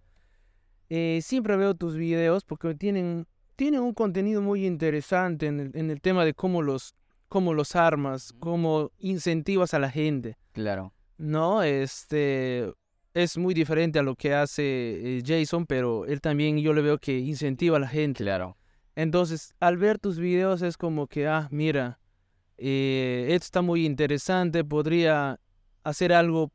eh, 0.89 1.19
siempre 1.21 1.57
veo 1.57 1.75
tus 1.75 1.95
videos 1.95 2.43
porque 2.43 2.75
tienen, 2.75 3.27
tienen 3.55 3.81
un 3.81 3.93
contenido 3.93 4.41
muy 4.41 4.65
interesante 4.65 5.47
en 5.47 5.59
el, 5.59 5.71
en 5.73 5.89
el 5.89 6.01
tema 6.01 6.25
de 6.25 6.33
cómo 6.33 6.61
los, 6.61 6.95
cómo 7.27 7.53
los 7.53 7.75
armas, 7.75 8.33
cómo 8.39 8.91
incentivas 8.99 9.73
a 9.73 9.79
la 9.79 9.89
gente. 9.89 10.37
Claro. 10.53 10.93
No, 11.17 11.63
este 11.63 12.71
es 13.13 13.37
muy 13.37 13.53
diferente 13.53 13.97
a 13.99 14.03
lo 14.03 14.15
que 14.15 14.33
hace 14.33 14.63
eh, 15.17 15.23
Jason, 15.25 15.65
pero 15.65 16.05
él 16.05 16.21
también 16.21 16.59
yo 16.59 16.73
le 16.73 16.81
veo 16.81 16.99
que 16.99 17.17
incentiva 17.17 17.77
a 17.77 17.79
la 17.79 17.87
gente. 17.87 18.23
Claro. 18.23 18.57
Entonces, 18.95 19.53
al 19.59 19.77
ver 19.77 19.99
tus 19.99 20.19
videos 20.19 20.61
es 20.61 20.77
como 20.77 21.07
que, 21.07 21.27
ah, 21.27 21.47
mira, 21.51 21.99
eh, 22.57 23.27
esto 23.29 23.45
está 23.45 23.61
muy 23.61 23.85
interesante, 23.85 24.63
podría 24.63 25.39
hacer 25.83 26.13
algo, 26.13 26.51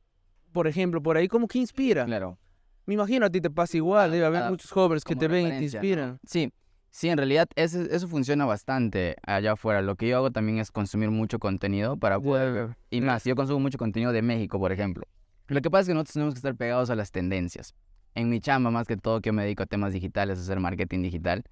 por 0.53 0.67
ejemplo, 0.67 1.03
por 1.03 1.17
ahí 1.17 1.29
como 1.29 1.49
que 1.49 1.59
inspira. 1.59 2.05
Claro. 2.05 2.39
Me 2.87 2.95
imagino 2.95 3.27
a 3.27 3.31
ti 3.31 3.41
te 3.41 3.51
pasa 3.51 3.77
igual, 3.77 4.11
debe 4.11 4.27
haber 4.27 4.51
muchos 4.51 4.71
jóvenes 4.71 5.05
que 5.05 5.15
te 5.15 5.29
ven 5.29 5.41
y 5.41 5.45
te 5.45 5.51
referencia, 5.51 5.81
¿no? 5.81 5.87
inspiran. 5.87 6.19
Sí, 6.27 6.53
sí, 6.91 7.09
en 7.09 7.17
realidad 7.19 7.47
ese- 7.55 7.95
eso 7.95 8.09
funciona 8.09 8.45
bastante 8.45 9.17
allá 9.27 9.53
afuera. 9.53 9.83
Lo 9.83 9.97
que 9.97 10.09
yo 10.09 10.17
hago 10.17 10.31
también 10.31 10.59
es 10.59 10.71
consumir 10.71 11.11
mucho 11.11 11.39
contenido 11.39 11.97
para 11.97 12.19
poder... 12.21 12.77
Y 12.91 13.01
más, 13.01 13.25
yo 13.25 13.35
consumo 13.37 13.61
mucho 13.61 13.79
contenido 13.79 14.13
de 14.13 14.23
México, 14.23 14.59
por 14.59 14.73
ejemplo. 14.73 15.05
Lo 15.49 15.61
que 15.61 15.71
pasa 15.71 15.83
es 15.83 15.89
que 15.89 15.95
nosotros 15.95 16.13
tenemos 16.15 16.35
que 16.35 16.39
estar 16.39 16.57
pegados 16.57 16.91
a 16.91 16.95
las 16.97 17.11
tendencias. 17.13 17.75
En 18.15 18.29
mi 18.29 18.41
chamba, 18.41 18.71
más 18.71 18.87
que 18.87 18.97
todo, 18.97 19.21
que 19.21 19.29
yo 19.29 19.33
me 19.33 19.43
dedico 19.43 19.63
a 19.63 19.67
temas 19.67 19.93
digitales, 19.93 20.39
a 20.39 20.43
hacer 20.43 20.61
marketing 20.61 21.03
digital, 21.03 21.45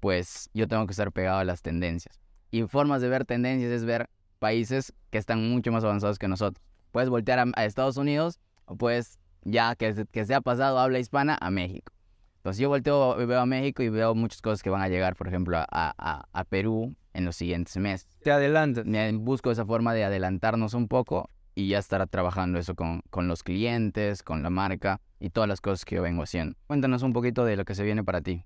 pues 0.00 0.50
yo 0.52 0.66
tengo 0.68 0.86
que 0.86 0.90
estar 0.92 1.12
pegado 1.12 1.38
a 1.38 1.44
las 1.44 1.62
tendencias. 1.62 2.20
Y 2.50 2.62
formas 2.64 3.00
de 3.00 3.08
ver 3.08 3.24
tendencias 3.24 3.70
es 3.70 3.84
ver 3.84 4.08
países 4.38 4.92
que 5.10 5.18
están 5.18 5.48
mucho 5.48 5.70
más 5.72 5.84
avanzados 5.84 6.18
que 6.18 6.28
nosotros. 6.28 6.62
Puedes 6.90 7.08
voltear 7.08 7.38
a, 7.38 7.44
a 7.54 7.64
Estados 7.64 7.96
Unidos 7.96 8.38
o 8.66 8.76
puedes, 8.76 9.18
ya 9.44 9.74
que, 9.76 10.06
que 10.10 10.24
se 10.24 10.34
ha 10.34 10.40
pasado 10.40 10.78
habla 10.78 10.98
hispana, 10.98 11.36
a 11.40 11.50
México. 11.50 11.92
Entonces 12.36 12.60
yo 12.60 12.68
volteo 12.68 13.20
y 13.22 13.26
veo 13.26 13.40
a 13.40 13.46
México 13.46 13.82
y 13.82 13.88
veo 13.88 14.14
muchas 14.14 14.42
cosas 14.42 14.62
que 14.62 14.70
van 14.70 14.82
a 14.82 14.88
llegar, 14.88 15.14
por 15.14 15.28
ejemplo, 15.28 15.56
a, 15.58 15.66
a- 15.70 16.24
a 16.32 16.44
Perú 16.44 16.96
en 17.14 17.24
los 17.24 17.36
siguientes 17.36 17.76
meses. 17.76 18.08
Te 18.24 18.32
adelantas. 18.32 18.84
Me 18.84 19.12
busco 19.12 19.50
esa 19.52 19.64
forma 19.64 19.94
de 19.94 20.04
adelantarnos 20.04 20.74
un 20.74 20.88
poco 20.88 21.28
y 21.54 21.68
ya 21.68 21.78
estar 21.78 22.04
trabajando 22.08 22.58
eso 22.58 22.74
con, 22.74 23.02
con 23.10 23.28
los 23.28 23.42
clientes, 23.44 24.22
con 24.24 24.42
la 24.42 24.50
marca 24.50 25.00
y 25.20 25.30
todas 25.30 25.48
las 25.48 25.60
cosas 25.60 25.84
que 25.84 25.94
yo 25.96 26.02
vengo 26.02 26.22
haciendo. 26.24 26.56
Cuéntanos 26.66 27.02
un 27.02 27.12
poquito 27.12 27.44
de 27.44 27.56
lo 27.56 27.64
que 27.64 27.74
se 27.76 27.84
viene 27.84 28.02
para 28.02 28.22
ti. 28.22 28.44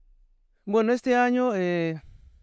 Bueno, 0.66 0.92
este 0.92 1.14
año 1.16 1.54
eh, 1.54 2.02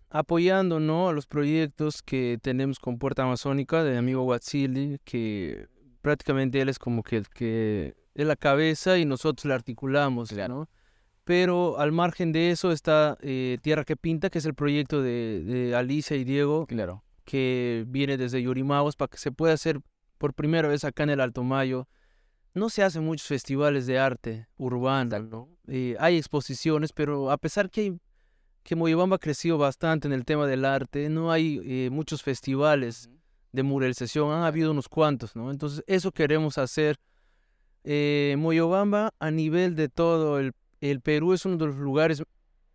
apoyando 0.09 0.79
¿no? 0.79 1.11
los 1.13 1.27
proyectos 1.27 2.01
que 2.01 2.39
tenemos 2.41 2.79
con 2.79 2.97
Puerta 2.97 3.23
Amazónica 3.23 3.83
de 3.83 3.91
mi 3.91 3.97
amigo 3.97 4.23
Watsili, 4.23 4.99
que 5.03 5.67
prácticamente 6.01 6.61
él 6.61 6.69
es 6.69 6.79
como 6.79 7.03
que 7.03 7.17
el 7.17 7.27
que 7.29 7.93
es 8.15 8.25
la 8.27 8.35
cabeza 8.35 8.97
y 8.97 9.05
nosotros 9.05 9.45
le 9.45 9.53
articulamos, 9.53 10.29
Claro. 10.29 10.53
¿no? 10.55 10.69
Pero 11.23 11.79
al 11.79 11.91
margen 11.93 12.31
de 12.33 12.51
eso 12.51 12.71
está 12.71 13.17
eh, 13.21 13.57
Tierra 13.61 13.85
que 13.85 13.95
Pinta, 13.95 14.29
que 14.29 14.39
es 14.39 14.45
el 14.45 14.53
proyecto 14.53 15.01
de, 15.01 15.43
de 15.45 15.75
Alicia 15.75 16.17
y 16.17 16.23
Diego, 16.25 16.65
Claro. 16.67 17.03
que 17.23 17.85
viene 17.87 18.17
desde 18.17 18.41
Yurimaguas 18.41 18.95
para 18.95 19.09
que 19.09 19.17
se 19.17 19.31
pueda 19.31 19.53
hacer 19.53 19.79
por 20.17 20.33
primera 20.33 20.67
vez 20.67 20.83
acá 20.83 21.03
en 21.03 21.11
el 21.11 21.21
Alto 21.21 21.43
Mayo. 21.43 21.87
No 22.53 22.69
se 22.69 22.83
hacen 22.83 23.03
muchos 23.03 23.27
festivales 23.27 23.87
de 23.87 23.97
arte 23.97 24.47
urbano, 24.57 25.19
¿no? 25.19 25.49
Eh, 25.67 25.95
hay 25.99 26.17
exposiciones, 26.17 26.91
pero 26.93 27.31
a 27.31 27.37
pesar 27.37 27.69
que 27.69 27.81
hay 27.81 27.97
que 28.63 28.75
Moyobamba 28.75 29.17
ha 29.17 29.19
crecido 29.19 29.57
bastante 29.57 30.07
en 30.07 30.13
el 30.13 30.23
tema 30.23 30.47
del 30.47 30.63
arte, 30.63 31.09
no 31.09 31.31
hay 31.31 31.59
eh, 31.65 31.89
muchos 31.91 32.23
festivales 32.23 33.09
de 33.51 33.63
muralización, 33.63 34.31
han 34.31 34.43
habido 34.43 34.71
unos 34.71 34.87
cuantos, 34.87 35.35
¿no? 35.35 35.51
Entonces, 35.51 35.83
eso 35.87 36.11
queremos 36.11 36.57
hacer. 36.57 36.97
Eh, 37.83 38.35
Moyobamba, 38.37 39.11
a 39.19 39.31
nivel 39.31 39.75
de 39.75 39.89
todo 39.89 40.39
el, 40.39 40.53
el 40.81 41.01
Perú, 41.01 41.33
es 41.33 41.45
uno 41.45 41.57
de 41.57 41.67
los 41.67 41.75
lugares 41.75 42.23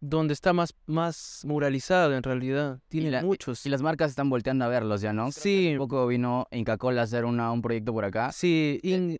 donde 0.00 0.32
está 0.32 0.52
más, 0.52 0.74
más 0.86 1.42
muralizado 1.44 2.14
en 2.14 2.22
realidad. 2.22 2.78
Tiene 2.88 3.10
la- 3.10 3.22
muchos. 3.22 3.66
Y 3.66 3.68
las 3.68 3.82
marcas 3.82 4.10
están 4.10 4.30
volteando 4.30 4.64
a 4.64 4.68
verlos 4.68 5.00
ya, 5.00 5.12
¿no? 5.12 5.32
Sí. 5.32 5.68
hace 5.70 5.78
poco 5.78 6.06
vino 6.06 6.46
Inca 6.52 6.76
Cola 6.76 7.00
a 7.00 7.04
hacer 7.04 7.24
una, 7.24 7.50
un 7.50 7.62
proyecto 7.62 7.92
por 7.92 8.04
acá. 8.04 8.30
Sí, 8.32 8.78
in- 8.82 9.18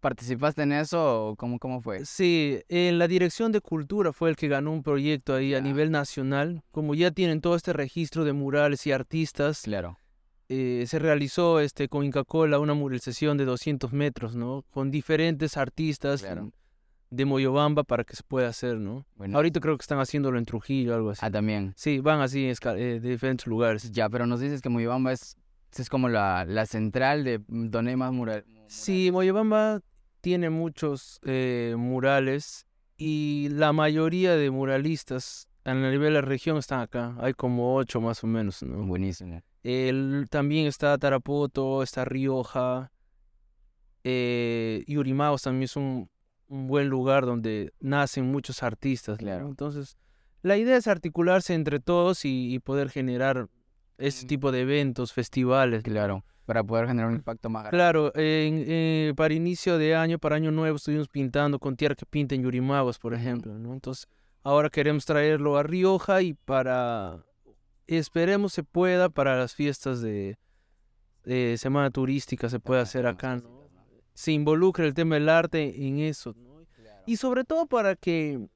¿Participaste 0.00 0.62
en 0.62 0.72
eso 0.72 1.26
o 1.28 1.36
cómo, 1.36 1.58
cómo 1.58 1.82
fue? 1.82 2.06
Sí, 2.06 2.58
en 2.70 2.98
la 2.98 3.06
Dirección 3.06 3.52
de 3.52 3.60
Cultura 3.60 4.14
fue 4.14 4.30
el 4.30 4.36
que 4.36 4.48
ganó 4.48 4.72
un 4.72 4.82
proyecto 4.82 5.34
ahí 5.34 5.52
a 5.54 5.60
nivel 5.60 5.90
nacional. 5.90 6.62
Como 6.70 6.94
ya 6.94 7.10
tienen 7.10 7.42
todo 7.42 7.54
este 7.54 7.74
registro 7.74 8.24
de 8.24 8.32
murales 8.32 8.86
y 8.86 8.92
artistas, 8.92 9.60
Claro. 9.60 9.98
Eh, 10.52 10.84
se 10.88 10.98
realizó 10.98 11.60
este, 11.60 11.88
con 11.88 12.04
Inca 12.04 12.24
Cola 12.24 12.58
una 12.58 12.74
muralización 12.74 13.38
de 13.38 13.44
200 13.44 13.92
metros, 13.92 14.34
¿no? 14.34 14.64
Con 14.72 14.90
diferentes 14.90 15.56
artistas 15.56 16.22
Claro. 16.22 16.50
de 17.10 17.24
Moyobamba 17.24 17.84
para 17.84 18.02
que 18.02 18.16
se 18.16 18.24
pueda 18.24 18.48
hacer, 18.48 18.78
¿no? 18.78 19.06
Bueno. 19.14 19.36
Ahorita 19.36 19.60
creo 19.60 19.78
que 19.78 19.82
están 19.82 20.00
haciéndolo 20.00 20.38
en 20.38 20.44
Trujillo 20.44 20.92
o 20.92 20.96
algo 20.96 21.10
así. 21.10 21.20
Ah, 21.24 21.30
también. 21.30 21.72
Sí, 21.76 22.00
van 22.00 22.20
así 22.20 22.46
eh, 22.46 22.54
de 22.74 22.98
diferentes 23.00 23.46
lugares. 23.46 23.92
Ya, 23.92 24.08
pero 24.08 24.26
nos 24.26 24.40
dices 24.40 24.60
que 24.60 24.68
Moyobamba 24.68 25.12
es, 25.12 25.36
es 25.76 25.88
como 25.88 26.08
la, 26.08 26.44
la 26.44 26.66
central 26.66 27.22
de 27.22 27.40
donde 27.46 27.92
hay 27.92 27.96
más 27.96 28.12
mural. 28.12 28.44
Sí, 28.66 29.10
Moyobamba 29.12 29.80
tiene 30.20 30.50
muchos 30.50 31.20
eh, 31.24 31.76
murales 31.78 32.66
y 32.96 33.48
la 33.52 33.72
mayoría 33.72 34.34
de 34.34 34.50
muralistas 34.50 35.48
a 35.64 35.74
nivel 35.74 36.00
de 36.00 36.10
la 36.10 36.20
región 36.22 36.56
están 36.56 36.80
acá. 36.80 37.14
Hay 37.20 37.34
como 37.34 37.76
ocho 37.76 38.00
más 38.00 38.24
o 38.24 38.26
menos, 38.26 38.62
¿no? 38.64 38.84
Buenísimo. 38.84 39.42
El, 39.62 40.26
también 40.30 40.66
está 40.66 40.96
Tarapoto, 40.98 41.82
está 41.82 42.04
Rioja, 42.04 42.90
eh, 44.04 44.84
Yurimaguas 44.86 45.42
también 45.42 45.64
es 45.64 45.76
un, 45.76 46.08
un 46.48 46.66
buen 46.66 46.88
lugar 46.88 47.26
donde 47.26 47.72
nacen 47.80 48.30
muchos 48.30 48.62
artistas. 48.62 49.18
¿no? 49.18 49.24
Claro. 49.26 49.48
Entonces, 49.48 49.96
la 50.42 50.56
idea 50.56 50.76
es 50.76 50.86
articularse 50.86 51.54
entre 51.54 51.80
todos 51.80 52.24
y, 52.24 52.54
y 52.54 52.58
poder 52.60 52.88
generar 52.90 53.48
ese 53.98 54.24
Mm. 54.24 54.28
tipo 54.28 54.52
de 54.52 54.60
eventos, 54.62 55.12
festivales. 55.12 55.82
Claro. 55.82 56.24
Para 56.46 56.64
poder 56.64 56.88
generar 56.88 57.10
un 57.10 57.16
impacto 57.16 57.48
más 57.50 57.62
grande. 57.64 57.76
Claro, 57.76 58.06
en- 58.16 58.64
eh, 58.66 59.12
para 59.14 59.34
inicio 59.34 59.76
de 59.78 59.94
año, 59.94 60.18
para 60.18 60.36
año 60.36 60.50
nuevo, 60.50 60.76
estuvimos 60.76 61.06
pintando 61.08 61.58
con 61.58 61.76
tierra 61.76 61.94
que 61.94 62.06
pinta 62.06 62.34
en 62.34 62.42
Yurimaguas, 62.42 62.98
por 62.98 63.14
ejemplo, 63.14 63.56
¿no? 63.58 63.72
Entonces, 63.74 64.08
ahora 64.42 64.68
queremos 64.70 65.04
traerlo 65.04 65.58
a 65.58 65.62
Rioja 65.62 66.22
y 66.22 66.32
para, 66.34 67.22
esperemos 67.86 68.52
se 68.52 68.62
pueda 68.62 69.08
para 69.08 69.36
las 69.36 69.54
fiestas 69.54 70.00
de, 70.00 70.36
semana 71.58 71.90
turística 71.90 72.48
se 72.48 72.60
puede 72.60 72.80
Ah, 72.80 72.84
hacer 72.84 73.06
acá. 73.06 73.40
Se 74.14 74.32
involucra 74.32 74.86
el 74.86 74.94
tema 74.94 75.14
del 75.14 75.28
arte 75.28 75.86
en 75.86 75.98
eso, 76.00 76.34
¿no? 76.36 76.50
Y 77.06 77.16
sobre 77.16 77.44
todo 77.44 77.66
para 77.66 77.96
que 77.96 78.48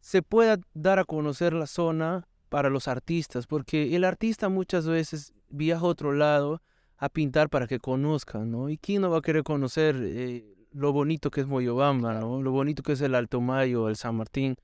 se 0.00 0.22
pueda 0.22 0.58
dar 0.74 0.98
a 0.98 1.04
conocer 1.04 1.52
la 1.52 1.66
zona 1.66 2.26
para 2.48 2.68
los 2.68 2.88
artistas, 2.88 3.46
porque 3.46 3.96
el 3.96 4.04
artista 4.04 4.48
muchas 4.48 4.86
veces 4.86 5.32
viaja 5.48 5.82
a 5.82 5.88
otro 5.88 6.12
lado 6.12 6.60
a 6.98 7.08
pintar 7.08 7.48
para 7.48 7.66
que 7.66 7.78
conozcan, 7.78 8.50
¿no? 8.50 8.68
¿Y 8.68 8.78
quién 8.78 9.02
no 9.02 9.10
va 9.10 9.18
a 9.18 9.22
querer 9.22 9.42
conocer 9.42 9.96
eh, 10.00 10.44
lo 10.72 10.92
bonito 10.92 11.30
que 11.30 11.40
es 11.40 11.46
Moyobamba, 11.46 12.14
¿no? 12.14 12.42
Lo 12.42 12.50
bonito 12.50 12.82
que 12.82 12.92
es 12.92 13.00
el 13.00 13.14
Alto 13.14 13.40
Mayo, 13.40 13.88
el 13.88 13.96
San 13.96 14.16
Martín. 14.16 14.56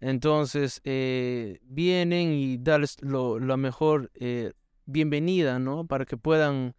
Entonces, 0.00 0.80
eh, 0.84 1.58
vienen 1.62 2.32
y 2.32 2.56
darles 2.58 2.96
lo, 3.00 3.38
la 3.38 3.56
mejor 3.56 4.10
eh, 4.14 4.52
bienvenida, 4.86 5.58
¿no? 5.58 5.86
Para 5.86 6.04
que 6.06 6.16
puedan... 6.16 6.74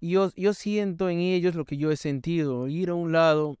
Yo, 0.00 0.30
yo 0.36 0.54
siento 0.54 1.08
en 1.08 1.18
ellos 1.18 1.54
lo 1.54 1.64
que 1.64 1.76
yo 1.76 1.90
he 1.90 1.96
sentido, 1.96 2.68
ir 2.68 2.90
a 2.90 2.94
un 2.94 3.10
lado, 3.12 3.56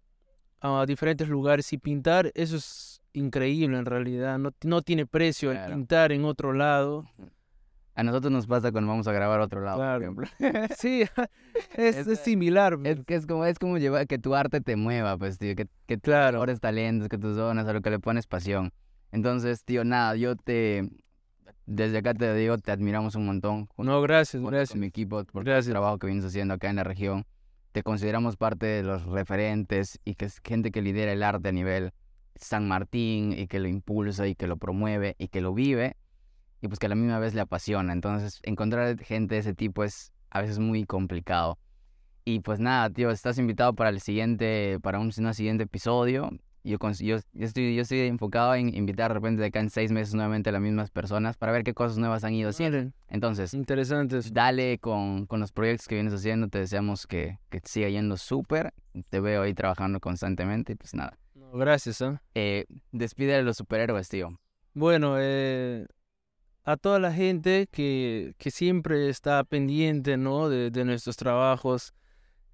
a 0.60 0.84
diferentes 0.86 1.28
lugares 1.28 1.72
y 1.72 1.78
pintar, 1.78 2.30
eso 2.34 2.56
es 2.56 3.02
increíble 3.12 3.76
en 3.78 3.86
realidad, 3.86 4.38
no, 4.38 4.52
no 4.62 4.82
tiene 4.82 5.04
precio 5.06 5.50
el 5.50 5.56
Claro. 5.56 5.74
pintar 5.74 6.12
en 6.12 6.24
otro 6.24 6.52
lado. 6.52 7.04
A 7.98 8.04
nosotros 8.04 8.30
nos 8.32 8.46
pasa 8.46 8.70
cuando 8.70 8.88
vamos 8.88 9.08
a 9.08 9.12
grabar 9.12 9.40
a 9.40 9.44
otro 9.44 9.60
lado, 9.60 9.78
Claro. 9.78 10.14
por 10.14 10.24
ejemplo. 10.24 10.28
Sí, 10.78 11.02
es, 11.76 11.96
Es- 11.96 12.06
es 12.06 12.20
similar. 12.20 12.78
Es 12.84 13.00
que 13.04 13.16
es 13.16 13.26
como, 13.26 13.44
es 13.44 13.58
como 13.58 13.76
llevar, 13.78 14.06
que 14.06 14.18
tu 14.20 14.36
arte 14.36 14.60
te 14.60 14.76
mueva, 14.76 15.18
pues, 15.18 15.36
tío, 15.38 15.56
que, 15.56 15.66
que 15.86 15.98
Claro. 15.98 16.44
talentos, 16.60 17.08
que 17.08 17.18
tus 17.18 17.34
donas, 17.36 17.66
a 17.66 17.72
lo 17.72 17.80
que 17.80 17.90
le 17.90 17.98
pones 17.98 18.28
pasión. 18.28 18.72
Entonces, 19.10 19.64
tío, 19.64 19.82
nada, 19.84 20.14
yo 20.14 20.36
te, 20.36 20.88
desde 21.66 21.98
acá 21.98 22.14
te 22.14 22.32
digo, 22.34 22.56
te 22.58 22.70
admiramos 22.70 23.16
un 23.16 23.26
montón. 23.26 23.66
junto 23.74 23.90
No, 23.90 24.00
gracias, 24.00 24.40
gracias. 24.42 24.70
con 24.70 24.80
mi 24.80 24.86
equipo, 24.86 25.24
por 25.24 25.42
el 25.42 25.46
Gracias. 25.46 25.72
trabajo 25.72 25.98
que 25.98 26.06
vienes 26.06 26.24
haciendo 26.24 26.54
acá 26.54 26.70
en 26.70 26.76
la 26.76 26.84
región. 26.84 27.24
Te 27.72 27.82
consideramos 27.82 28.36
parte 28.36 28.66
de 28.66 28.82
los 28.84 29.06
referentes 29.06 29.98
y 30.04 30.14
que 30.14 30.26
es 30.26 30.40
gente 30.44 30.70
que 30.70 30.82
lidera 30.82 31.12
el 31.12 31.22
arte 31.24 31.48
a 31.48 31.52
nivel 31.52 31.90
San 32.36 32.68
Martín 32.68 33.32
y 33.36 33.48
que 33.48 33.58
lo 33.58 33.66
impulsa 33.66 34.28
y 34.28 34.36
que 34.36 34.46
lo 34.46 34.56
promueve 34.56 35.16
y 35.18 35.28
que 35.28 35.40
lo 35.40 35.52
vive 35.52 35.96
y 36.60 36.68
pues 36.68 36.78
que 36.78 36.86
a 36.86 36.88
la 36.88 36.94
misma 36.94 37.18
vez 37.18 37.34
le 37.34 37.40
apasiona. 37.40 37.92
Entonces, 37.92 38.40
encontrar 38.42 38.98
gente 38.98 39.34
de 39.36 39.40
ese 39.40 39.54
tipo 39.54 39.84
es 39.84 40.12
a 40.30 40.40
veces 40.40 40.58
muy 40.58 40.84
complicado. 40.84 41.58
Y 42.24 42.40
pues 42.40 42.60
nada, 42.60 42.90
tío, 42.90 43.10
estás 43.10 43.38
invitado 43.38 43.74
para 43.74 43.90
el 43.90 44.00
siguiente, 44.00 44.78
para 44.82 44.98
un, 44.98 45.06
un 45.16 45.34
siguiente 45.34 45.64
episodio. 45.64 46.30
Yo, 46.64 46.76
yo, 46.78 47.16
yo 47.32 47.46
estoy, 47.46 47.74
yo 47.74 47.82
estoy 47.82 48.00
enfocado 48.00 48.54
en 48.54 48.74
invitar 48.74 49.10
de 49.10 49.14
repente 49.14 49.40
de 49.40 49.46
acá 49.46 49.60
en 49.60 49.70
seis 49.70 49.90
meses 49.90 50.12
nuevamente 50.12 50.50
a 50.50 50.52
las 50.52 50.60
mismas 50.60 50.90
personas 50.90 51.38
para 51.38 51.52
ver 51.52 51.62
qué 51.64 51.72
cosas 51.72 51.96
nuevas 51.96 52.24
han 52.24 52.34
ido 52.34 52.50
haciendo. 52.50 52.78
Vale, 52.78 52.92
Entonces, 53.08 53.54
Interesantes. 53.54 54.34
dale 54.34 54.78
con, 54.78 55.24
con 55.26 55.40
los 55.40 55.52
proyectos 55.52 55.88
que 55.88 55.94
vienes 55.94 56.12
haciendo. 56.12 56.48
Te 56.48 56.58
deseamos 56.58 57.06
que, 57.06 57.38
que 57.48 57.60
te 57.62 57.68
siga 57.70 57.88
yendo 57.88 58.18
súper. 58.18 58.74
Te 59.08 59.20
veo 59.20 59.42
ahí 59.42 59.54
trabajando 59.54 59.98
constantemente. 59.98 60.72
Y 60.72 60.76
pues 60.76 60.92
nada. 60.92 61.16
No, 61.34 61.52
gracias, 61.52 62.02
¿ah? 62.02 62.20
Eh, 62.34 62.66
despide 62.92 63.36
de 63.36 63.42
los 63.44 63.56
superhéroes, 63.56 64.10
tío. 64.10 64.38
Bueno, 64.74 65.14
eh, 65.18 65.86
a 66.72 66.76
toda 66.76 66.98
la 66.98 67.12
gente 67.12 67.66
que, 67.70 68.34
que 68.38 68.50
siempre 68.50 69.08
está 69.08 69.42
pendiente, 69.44 70.16
¿no? 70.16 70.48
De, 70.48 70.70
de 70.70 70.84
nuestros 70.84 71.16
trabajos. 71.16 71.94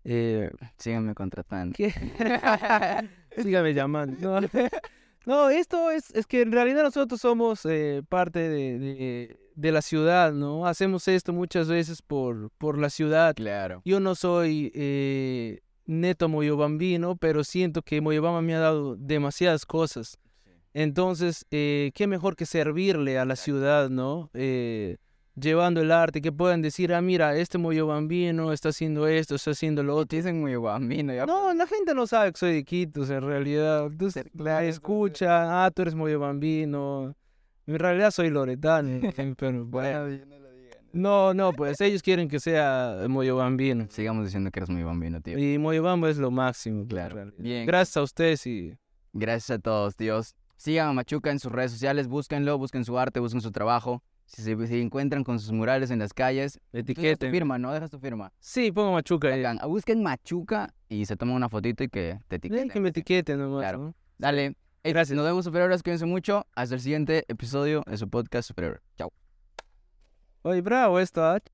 Eh, 0.05 0.50
Síganme 0.79 1.14
contratando. 1.14 1.74
¿qué? 1.77 1.92
Sígame 3.37 3.74
llamando. 3.74 4.40
No, 4.40 4.48
No, 5.27 5.48
esto 5.48 5.90
es, 5.90 6.11
es 6.14 6.27
que 6.27 6.42
en 6.42 6.53
realidad 6.53 6.83
nosotros 6.83 7.18
somos 7.20 7.64
eh, 7.64 8.03
parte 8.09 8.40
de, 8.40 8.79
de- 8.79 9.38
de 9.57 9.72
la 9.72 9.83
ciudad, 9.83 10.33
¿no? 10.33 10.66
Hacemos 10.66 11.07
esto 11.09 11.33
muchas 11.33 11.68
veces 11.68 12.03
por, 12.03 12.50
por 12.59 12.77
la 12.79 12.90
ciudad. 12.90 13.35
Claro. 13.35 13.81
Yo 13.85 14.00
no 14.00 14.14
soy 14.16 14.70
eh, 14.74 15.61
neto 15.87 16.29
moyobambino, 16.29 17.16
pero 17.16 17.42
siento 17.44 17.81
que 17.83 18.00
Moyobamba 18.00 18.42
me 18.42 18.55
ha 18.55 18.59
dado 18.59 18.96
demasiadas 18.96 19.64
cosas. 19.64 20.18
Entonces, 20.75 21.47
eh, 21.53 21.93
qué 21.95 22.09
mejor 22.09 22.35
que 22.35 22.47
servirle 22.47 23.19
a 23.19 23.25
la 23.25 23.37
ciudad, 23.37 23.91
¿no? 23.91 24.29
Eh, 24.35 24.97
llevando 25.37 25.81
el 25.81 25.93
arte, 25.93 26.21
que 26.21 26.33
puedan 26.33 26.63
decir, 26.63 26.93
ah, 26.93 27.01
mira, 27.01 27.37
este 27.37 27.59
moyobambino 27.59 28.53
está 28.53 28.71
haciendo 28.71 29.07
esto, 29.07 29.37
está 29.37 29.53
haciendo 29.53 29.85
lo 29.85 29.95
otro. 29.95 30.17
Dicen. 30.19 30.45
Ya 31.07 31.27
No, 31.27 31.55
la 31.55 31.67
gente 31.69 31.95
no 31.95 32.09
sabe 32.09 32.33
que 32.33 32.39
soy 32.39 32.53
de 32.55 32.65
Quitos, 32.65 33.09
en 33.11 33.23
realidad. 33.23 33.89
Me 33.89 34.25
claro, 34.37 34.67
escucha, 34.67 35.65
ah, 35.65 35.71
tú 35.71 35.83
eres 35.83 35.95
moyobambino. 35.95 37.15
En 37.67 37.79
realidad 37.79 38.11
soy 38.11 38.31
loretano, 38.31 39.01
pero 39.39 39.65
bueno. 39.65 40.09
no. 40.09 40.45
No, 40.93 41.35
no, 41.35 41.53
pues 41.53 41.81
ellos 41.81 42.03
quieren 42.03 42.29
que 42.29 42.39
sea 42.39 42.99
moyobambino. 43.09 43.87
Sigamos 43.91 44.27
diciendo 44.27 44.53
que 44.53 44.61
eres 44.61 44.71
muy 44.71 44.85
bambino, 44.85 45.21
tío. 45.21 45.37
Y 45.37 45.59
Moyobamba 45.59 46.09
es 46.09 46.19
lo 46.19 46.31
máximo. 46.31 46.87
pues, 46.87 46.89
Claro. 46.89 47.33
Bien. 47.37 47.67
Gracias 47.67 47.97
a 47.97 48.03
ustedes 48.03 48.47
y 48.47 48.79
Gracias 49.13 49.59
a 49.59 49.59
todos, 49.61 49.97
tíos. 49.97 50.37
Sigan 50.57 50.88
a 50.88 50.93
Machuca 50.93 51.31
en 51.31 51.38
sus 51.38 51.51
redes 51.53 51.73
sociales, 51.73 52.07
búsquenlo, 52.09 52.57
busquen 52.59 52.85
su 52.85 52.99
arte, 52.99 53.21
busquen 53.21 53.40
su 53.40 53.51
trabajo. 53.53 54.03
Si 54.27 54.43
se 54.43 54.67
si 54.67 54.81
encuentran 54.81 55.23
con 55.23 55.38
sus 55.38 55.53
murales 55.53 55.90
en 55.90 55.99
las 55.99 56.14
calles, 56.14 56.59
etiqueten. 56.73 57.31
firma, 57.31 57.59
¿no? 57.59 57.73
Dejas 57.73 57.90
tu 57.90 57.99
firma. 57.99 58.33
Sí, 58.40 58.73
pongo 58.73 58.93
Machuca 58.93 59.29
ahí. 59.29 59.43
Bacán. 59.43 59.59
Busquen 59.69 60.03
Machuca 60.03 60.73
y 60.88 61.05
se 61.05 61.17
toman 61.17 61.35
una 61.37 61.49
fotito 61.51 61.85
y 61.85 61.88
que 61.88 62.19
te 62.29 62.37
Eh, 62.37 62.38
etiqueten. 62.38 62.71
que 62.71 62.81
me 62.81 62.88
etiqueten 62.88 63.38
nomás, 63.38 63.61
Claro. 63.62 63.79
¿no? 63.79 63.95
Dale. 64.17 64.57
Gracias. 64.83 65.14
Nos 65.17 65.27
vemos, 65.27 65.45
superhéroes. 65.45 65.83
Cuídense 65.83 66.07
mucho. 66.07 66.47
Hasta 66.55 66.75
el 66.75 66.81
siguiente 66.81 67.25
episodio 67.29 67.83
de 67.87 67.97
su 67.99 68.09
podcast 68.09 68.49
Superhéroe. 68.49 68.81
Chao. 68.97 69.12
Oye, 70.43 70.61
bravo 70.62 71.01
esto, 71.01 71.23
¿ah? 71.25 71.38